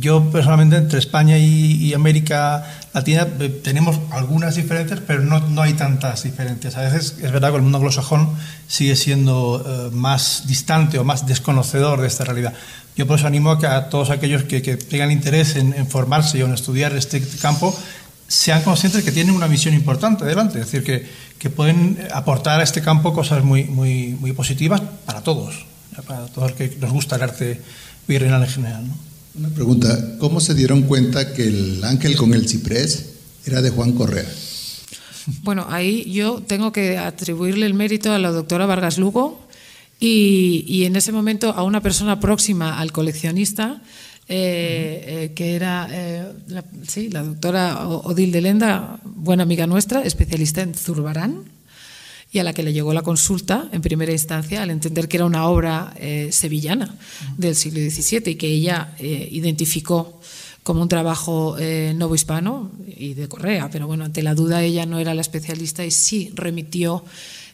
[0.00, 2.64] yo personalmente entre España y, América
[2.96, 6.78] Latina eh, tenemos algunas diferencias, pero no, no, hay tantas diferencias.
[6.78, 8.30] A veces es verdad que el mundo anglosajón
[8.68, 12.54] sigue siendo eh, más distante o más desconocedor de esta realidad.
[12.96, 16.46] Yo por eso animo a, que a todos aquellos que, tengan interés en, formarse o
[16.46, 17.78] en estudiar este campo
[18.28, 21.06] sean conscientes que tienen una misión importante delante, es decir, que,
[21.38, 25.66] que pueden aportar a este campo cosas muy, muy, muy positivas para todos,
[26.06, 27.60] para todos los que nos gusta el arte
[28.08, 28.88] virreinal en general.
[28.88, 29.05] ¿no?
[29.38, 33.10] Una pregunta, ¿cómo se dieron cuenta que el ángel con el ciprés
[33.44, 34.24] era de Juan Correa?
[35.42, 39.46] Bueno, ahí yo tengo que atribuirle el mérito a la doctora Vargas Lugo
[40.00, 43.82] y, en ese momento a una persona próxima al coleccionista,
[44.28, 50.02] eh, eh, que era eh, la, sí, la doctora Odil de Lenda, buena amiga nuestra,
[50.02, 51.55] especialista en zurbarán
[52.36, 55.24] y a la que le llegó la consulta en primera instancia al entender que era
[55.24, 56.94] una obra eh, sevillana
[57.38, 60.20] del siglo XVII y que ella eh, identificó
[60.62, 64.98] como un trabajo eh, novohispano y de Correa, pero bueno, ante la duda ella no
[64.98, 67.04] era la especialista y sí remitió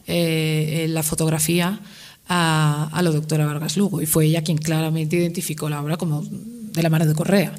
[0.05, 1.81] la fotografía
[2.29, 4.03] a, la doctora Vargas Lugo.
[4.03, 7.55] Y fue ella quien claramente identificó la obra como de la mano de Correa.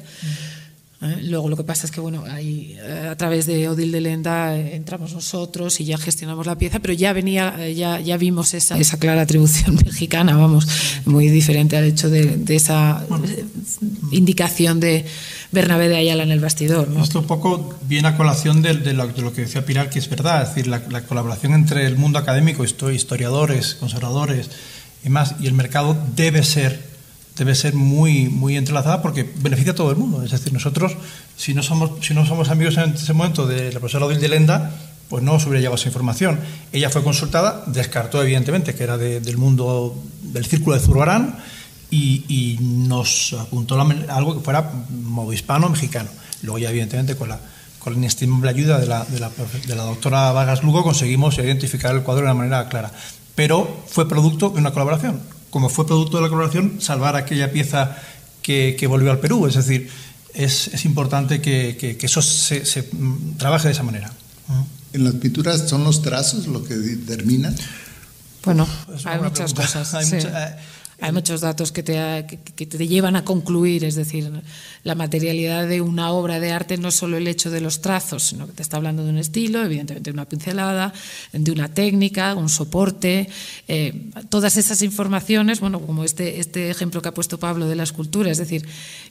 [1.04, 1.18] ¿Eh?
[1.22, 4.56] Luego lo que pasa es que, bueno, ahí eh, a través de Odil de Lenda
[4.56, 8.78] eh, entramos nosotros y ya gestionamos la pieza, pero ya venía, ya, ya vimos esa,
[8.78, 10.66] esa clara atribución mexicana, vamos,
[11.04, 13.04] muy diferente al hecho de, de esa
[14.10, 15.04] indicación de
[15.52, 16.88] Bernabé de Ayala en el bastidor.
[16.88, 17.02] ¿no?
[17.02, 19.98] Esto un poco viene a colación de, de, lo, de, lo, que decía Pilar, que
[19.98, 24.50] es verdad, es decir, la, la colaboración entre el mundo académico, historiadores, conservadores
[25.04, 26.93] y más, y el mercado debe ser
[27.36, 30.22] debe ser muy, muy entrelazada porque beneficia a todo el mundo.
[30.22, 30.96] Es decir, nosotros,
[31.36, 34.28] si no somos, si no somos amigos en ese momento de la profesora Odil de
[34.28, 34.70] Lenda,
[35.08, 36.38] pues no os hubiera llegado esa información.
[36.72, 41.38] Ella fue consultada, descartó evidentemente que era de, del mundo del círculo de Zurbarán
[41.90, 46.10] y, nos apuntó algo que fuera movispano mexicano.
[46.42, 47.38] Luego ya evidentemente con la,
[47.78, 49.30] con la inestimable ayuda de la, de la,
[49.66, 52.90] de la doctora Vargas Lugo conseguimos identificar el cuadro de una manera clara.
[53.34, 55.20] Pero fue producto de una colaboración
[55.54, 57.96] como fue producto de la colaboración, salvar aquella pieza
[58.42, 59.46] que, que volvió al Perú.
[59.46, 59.88] Es decir,
[60.34, 62.90] es, es importante que, que, que eso se, se,
[63.38, 64.10] trabaje de esa manera.
[64.92, 67.54] ¿En las pinturas son los trazos lo que determinan?
[68.44, 68.66] Bueno,
[69.04, 69.62] hay muchas pregunta.
[69.62, 69.94] cosas.
[69.94, 70.16] Hay, sí.
[70.16, 70.58] mucha,
[71.00, 72.26] hay muchos datos que te,
[72.56, 74.30] que, te, llevan a concluir, es decir,
[74.84, 78.22] la materialidad de una obra de arte no es solo el hecho de los trazos,
[78.22, 80.92] sino que te está hablando de un estilo, evidentemente de una pincelada,
[81.32, 83.28] de una técnica, un soporte,
[83.66, 87.82] eh, todas esas informaciones, bueno, como este, este ejemplo que ha puesto Pablo de la
[87.82, 88.66] escultura, es decir,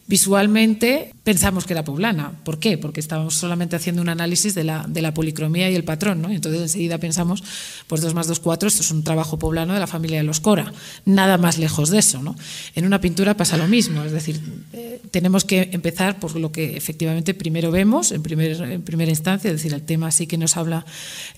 [0.08, 2.32] visualmente pensamos que era poblana.
[2.44, 2.78] ¿Por qué?
[2.78, 6.30] Porque estábamos solamente haciendo un análisis de la, de la policromía y el patrón, ¿no?
[6.30, 7.44] Entonces enseguida pensamos,
[7.88, 10.40] pues 2 más 2, 4, esto es un trabajo poblano de la familia de los
[10.40, 10.74] Cora,
[11.06, 12.22] nada más lejos de eso.
[12.22, 12.36] ¿no?
[12.76, 14.40] En una pintura pasa lo mismo, es decir,
[14.74, 19.50] eh, tenemos que empezar por lo que efectivamente primero vemos, en, primer, en primera instancia,
[19.50, 20.86] es decir, el tema sí que nos habla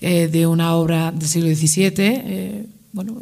[0.00, 3.18] eh, de una obra del siglo XVII, eh, bueno,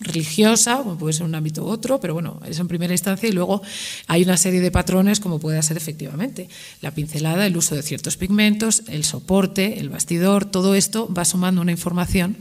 [0.00, 3.32] religiosa, como puede ser un ámbito u otro, pero bueno, eso en primera instancia y
[3.32, 3.62] luego
[4.06, 6.48] hay una serie de patrones como puede ser efectivamente
[6.82, 11.62] la pincelada, el uso de ciertos pigmentos, el soporte, el bastidor, todo esto va sumando
[11.62, 12.36] una información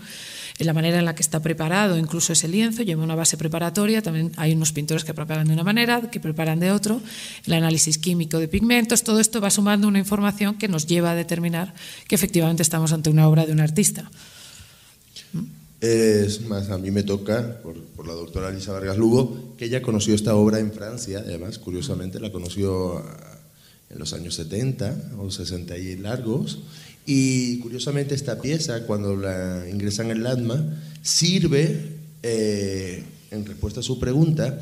[0.60, 4.32] la manera en la que está preparado, incluso ese lienzo lleva una base preparatoria, también
[4.38, 7.02] hay unos pintores que preparan de una manera, que preparan de otro,
[7.46, 11.16] el análisis químico de pigmentos, todo esto va sumando una información que nos lleva a
[11.16, 11.74] determinar
[12.08, 14.10] que efectivamente estamos ante una obra de un artista.
[15.82, 19.82] Es más, a mí me toca, por, por, la doctora Elisa Vargas Lugo, que ella
[19.82, 23.04] conoció esta obra en Francia, además, curiosamente, la conoció
[23.90, 26.60] en los años 70 o 60 y largos,
[27.06, 34.00] y curiosamente esta pieza, cuando la ingresan en LATMA, sirve, eh, en respuesta a su
[34.00, 34.60] pregunta,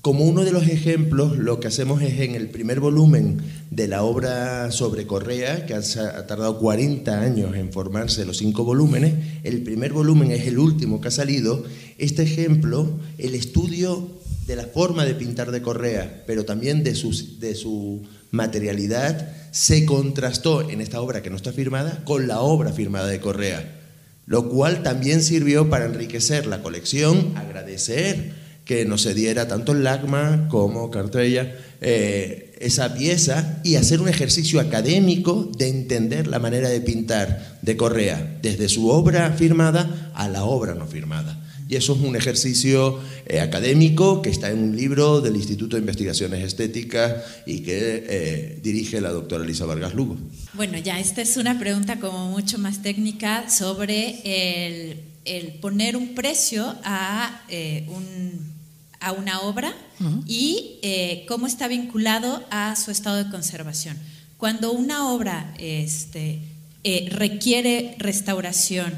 [0.00, 3.38] como uno de los ejemplos, lo que hacemos es en el primer volumen
[3.72, 9.14] de la obra sobre Correa, que ha tardado 40 años en formarse los cinco volúmenes,
[9.42, 11.64] el primer volumen es el último que ha salido,
[11.98, 12.88] este ejemplo,
[13.18, 14.08] el estudio
[14.46, 19.84] de la forma de pintar de Correa, pero también de su, de su materialidad, se
[19.86, 23.80] contrastó en esta obra que no está firmada con la obra firmada de Correa,
[24.26, 29.84] lo cual también sirvió para enriquecer la colección, agradecer que nos se diera tanto el
[29.84, 36.68] LACMA como Cartella eh, esa pieza y hacer un ejercicio académico de entender la manera
[36.68, 41.45] de pintar de Correa, desde su obra firmada a la obra no firmada.
[41.68, 45.80] Y eso es un ejercicio eh, académico que está en un libro del Instituto de
[45.80, 50.16] Investigaciones Estéticas y que eh, dirige la doctora Elisa Vargas Lugo.
[50.54, 56.14] Bueno, ya esta es una pregunta como mucho más técnica sobre el, el poner un
[56.14, 58.52] precio a, eh, un,
[59.00, 60.22] a una obra uh -huh.
[60.26, 63.96] y eh, cómo está vinculado a su estado de conservación.
[64.36, 66.38] Cuando una obra este,
[66.84, 68.92] eh, requiere restauración,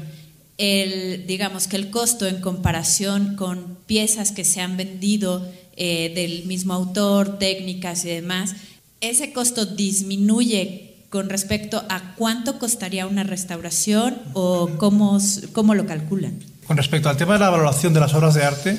[0.59, 6.45] el, digamos que el costo en comparación con piezas que se han vendido eh, del
[6.45, 8.55] mismo autor, técnicas y demás,
[8.99, 15.17] ese costo disminuye con respecto a cuánto costaría una restauración o cómo,
[15.53, 16.37] cómo lo calculan.
[16.67, 18.77] Con respecto al tema de la valoración de las obras de arte, eh,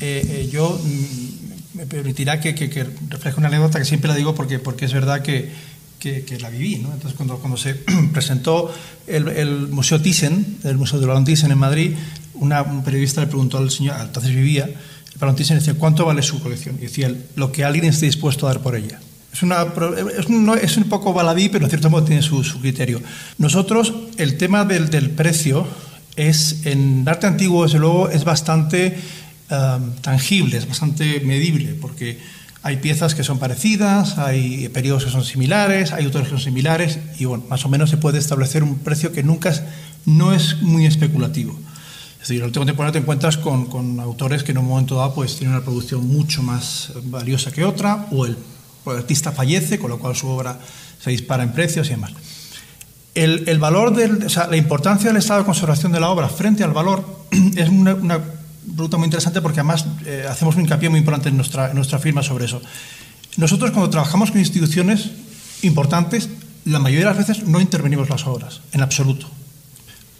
[0.00, 4.34] eh, yo mm, me permitirá que, que, que, refleje una anécdota que siempre la digo
[4.34, 5.50] porque, porque es verdad que,
[6.06, 6.76] que, que la viví.
[6.76, 6.92] ¿no?
[6.92, 7.74] Entonces, cuando, cuando se
[8.12, 8.72] presentó
[9.06, 11.94] el, el, Museo Thyssen, el Museo de Balón Thyssen en Madrid,
[12.34, 16.22] una, un periodista le preguntó al señor, entonces vivía, el Balón Thyssen decía, ¿cuánto vale
[16.22, 16.76] su colección?
[16.78, 19.00] Y decía, lo que alguien esté dispuesto a dar por ella.
[19.32, 19.66] Es, una,
[20.18, 23.02] es, un, es un poco baladí, pero en cierto modo tiene su, su criterio.
[23.38, 25.66] Nosotros, el tema del, del precio
[26.14, 28.96] es, en arte antiguo, desde luego, es bastante
[29.50, 32.18] um, tangible, es bastante medible, porque
[32.66, 36.98] hay piezas que son parecidas, hay periodos que son similares, hay autores que son similares,
[37.18, 39.62] y bueno, más o menos se puede establecer un precio que nunca es,
[40.04, 41.56] no es muy especulativo.
[42.14, 44.96] Es decir, en el último temporada te encuentras con, con, autores que en un momento
[44.96, 48.36] dado pues, tienen una producción mucho más valiosa que otra, o el
[48.92, 50.58] el artista fallece, con lo cual su obra
[51.02, 52.12] se dispara en precios y demás.
[53.14, 56.62] El, valor del, o sea, la importancia del estado de conservación de la obra frente
[56.64, 57.02] al valor
[57.56, 58.20] es una, una
[58.66, 62.22] muy interesante porque además eh, hacemos un hincapié muy importante en nuestra, en nuestra firma
[62.22, 62.60] sobre eso.
[63.36, 65.10] Nosotros cuando trabajamos con instituciones
[65.62, 66.28] importantes,
[66.64, 69.28] la mayoría de las veces no intervenimos las obras, en absoluto.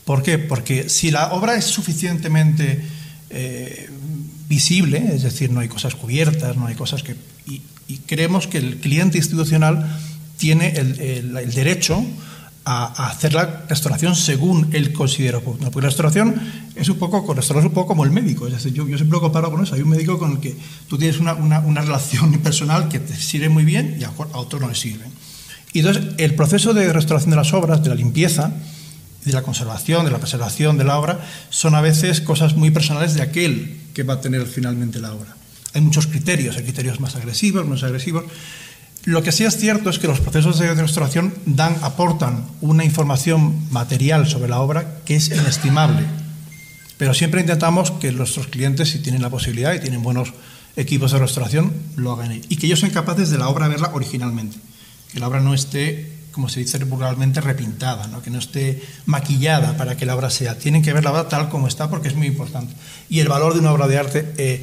[0.05, 0.39] ¿Por qué?
[0.39, 2.85] Porque si la obra es suficientemente
[3.31, 3.91] eh,
[4.49, 7.17] visible, es decir, no hay cosas cubiertas, no hay cosas que...
[7.47, 7.63] Y,
[8.07, 9.87] creemos que el cliente institucional
[10.39, 12.05] tiene el, derecho
[12.69, 15.41] a, hacer la restauración según él considera.
[15.41, 16.35] Porque la restauración
[16.75, 18.47] es un poco, restaurar es un poco como el médico.
[18.49, 19.77] Es decir, yo, yo siempre lo comparo con eso.
[19.77, 20.57] Hay un médico con el que
[20.89, 24.39] tú tienes una, una, una relación personal que te sirve muy bien y a, a
[24.39, 25.05] otro no le sirve.
[25.73, 28.53] Y entonces, el proceso de restauración de las obras, de la limpieza,
[29.25, 31.21] de la conservación, de la preservación de la obra,
[31.51, 35.37] son a veces cosas muy personales de aquel que va a tener finalmente la obra.
[35.73, 38.25] Hay muchos criterios, hay criterios más agresivos, menos agresivos.
[39.07, 43.69] Lo que sí es cierto es que los procesos de restauración dan, aportan una información
[43.71, 46.05] material sobre la obra que es inestimable.
[46.99, 50.33] Pero siempre intentamos que nuestros clientes, si tienen la posibilidad y tienen buenos
[50.75, 54.59] equipos de restauración, lo hagan y que ellos sean capaces de la obra verla originalmente.
[55.13, 59.97] Que la obra no esté como se dice vulgarmente, repintada, que no esté maquillada para
[59.97, 60.59] que la obra sea.
[60.59, 62.75] Tienen que ver la obra tal como está porque es muy importante.
[63.09, 64.63] Y el valor de una obra de arte eh,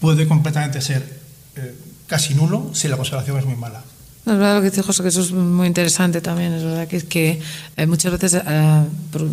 [0.00, 1.20] puede completamente ser
[1.54, 1.76] eh,
[2.06, 3.82] casi nulo si la conservación es muy mala.
[4.24, 6.52] Es verdad lo que dice José, que eso es muy interesante también.
[6.52, 7.40] Es verdad que, es que
[7.76, 8.40] eh, muchas veces,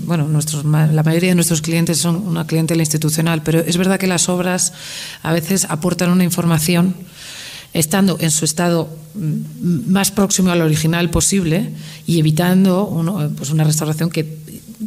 [0.06, 4.08] bueno, nuestros, la mayoría de nuestros clientes son una clientela institucional, pero es verdad que
[4.08, 4.74] las obras
[5.22, 6.96] a veces aportan una información
[7.74, 11.72] estando en su estado mm, más próximo al original posible
[12.08, 14.39] y evitando pues una restauración que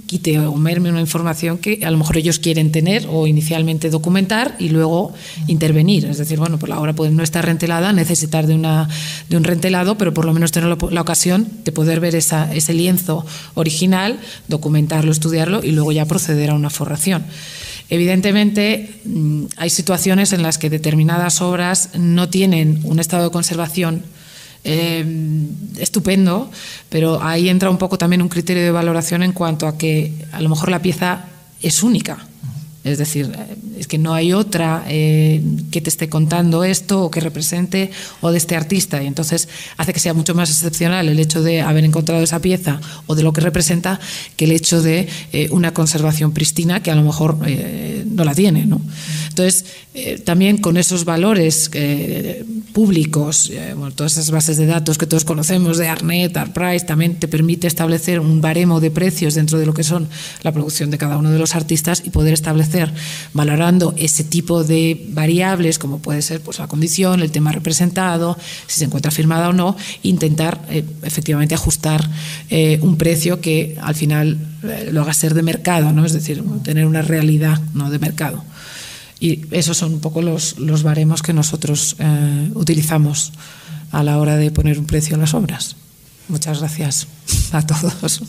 [0.06, 4.56] quite o merme una información que a lo mejor ellos quieren tener o inicialmente documentar
[4.58, 5.12] y luego
[5.48, 6.06] intervenir.
[6.06, 8.88] Es decir, bueno, pues la obra puede no estar rentelada, necesitar de, una,
[9.28, 12.72] de un rentelado, pero por lo menos tener la, ocasión de poder ver esa, ese
[12.72, 17.24] lienzo original, documentarlo, estudiarlo y luego ya proceder a una forración.
[17.90, 24.02] Evidentemente, mm, hay situaciones en las que determinadas obras no tienen un estado de conservación
[24.64, 25.04] eh,
[25.78, 26.50] estupendo,
[26.88, 30.40] pero ahí entra un poco también un criterio de valoración en cuanto a que a
[30.40, 31.26] lo mejor la pieza
[31.60, 32.26] es única.
[32.84, 35.40] Es decir, eh, es que no hay otra eh,
[35.70, 37.90] que te esté contando esto o que represente
[38.20, 39.02] o de este artista.
[39.02, 42.80] Y entonces hace que sea mucho más excepcional el hecho de haber encontrado esa pieza
[43.06, 44.00] o de lo que representa
[44.36, 47.38] que el hecho de eh, una conservación pristina que a lo mejor
[48.06, 48.66] no la tiene.
[48.66, 48.80] ¿no?
[49.28, 49.64] Entonces,
[50.24, 51.70] también con esos valores
[52.72, 53.50] públicos,
[53.94, 58.20] todas esas bases de datos que todos conocemos de Arnet, Artprice, también te permite establecer
[58.20, 60.08] un baremo de precios dentro de lo que son
[60.42, 62.71] la producción de cada uno de los artistas y poder establecer
[63.32, 68.36] valorando ese tipo de variables, como puede ser pues, la condición, el tema representado,
[68.66, 72.08] si se encuentra firmada o no, intentar eh, efectivamente ajustar
[72.50, 76.04] eh, un precio que al final eh, lo haga ser de mercado, ¿no?
[76.04, 77.90] es decir, tener una realidad ¿no?
[77.90, 78.44] de mercado.
[79.20, 81.94] Y esos son un poco los, los baremos que nosotros
[82.54, 83.32] utilizamos
[83.92, 85.76] a la hora de poner un precio en las obras.
[86.26, 87.06] Muchas gracias
[87.52, 88.24] a todos.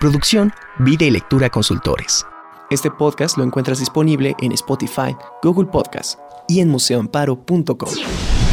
[0.00, 2.26] Producción, Vida y Lectura Consultores.
[2.70, 6.18] Este podcast lo encuentras disponible en Spotify, Google Podcast
[6.48, 8.43] y en museoamparo.com.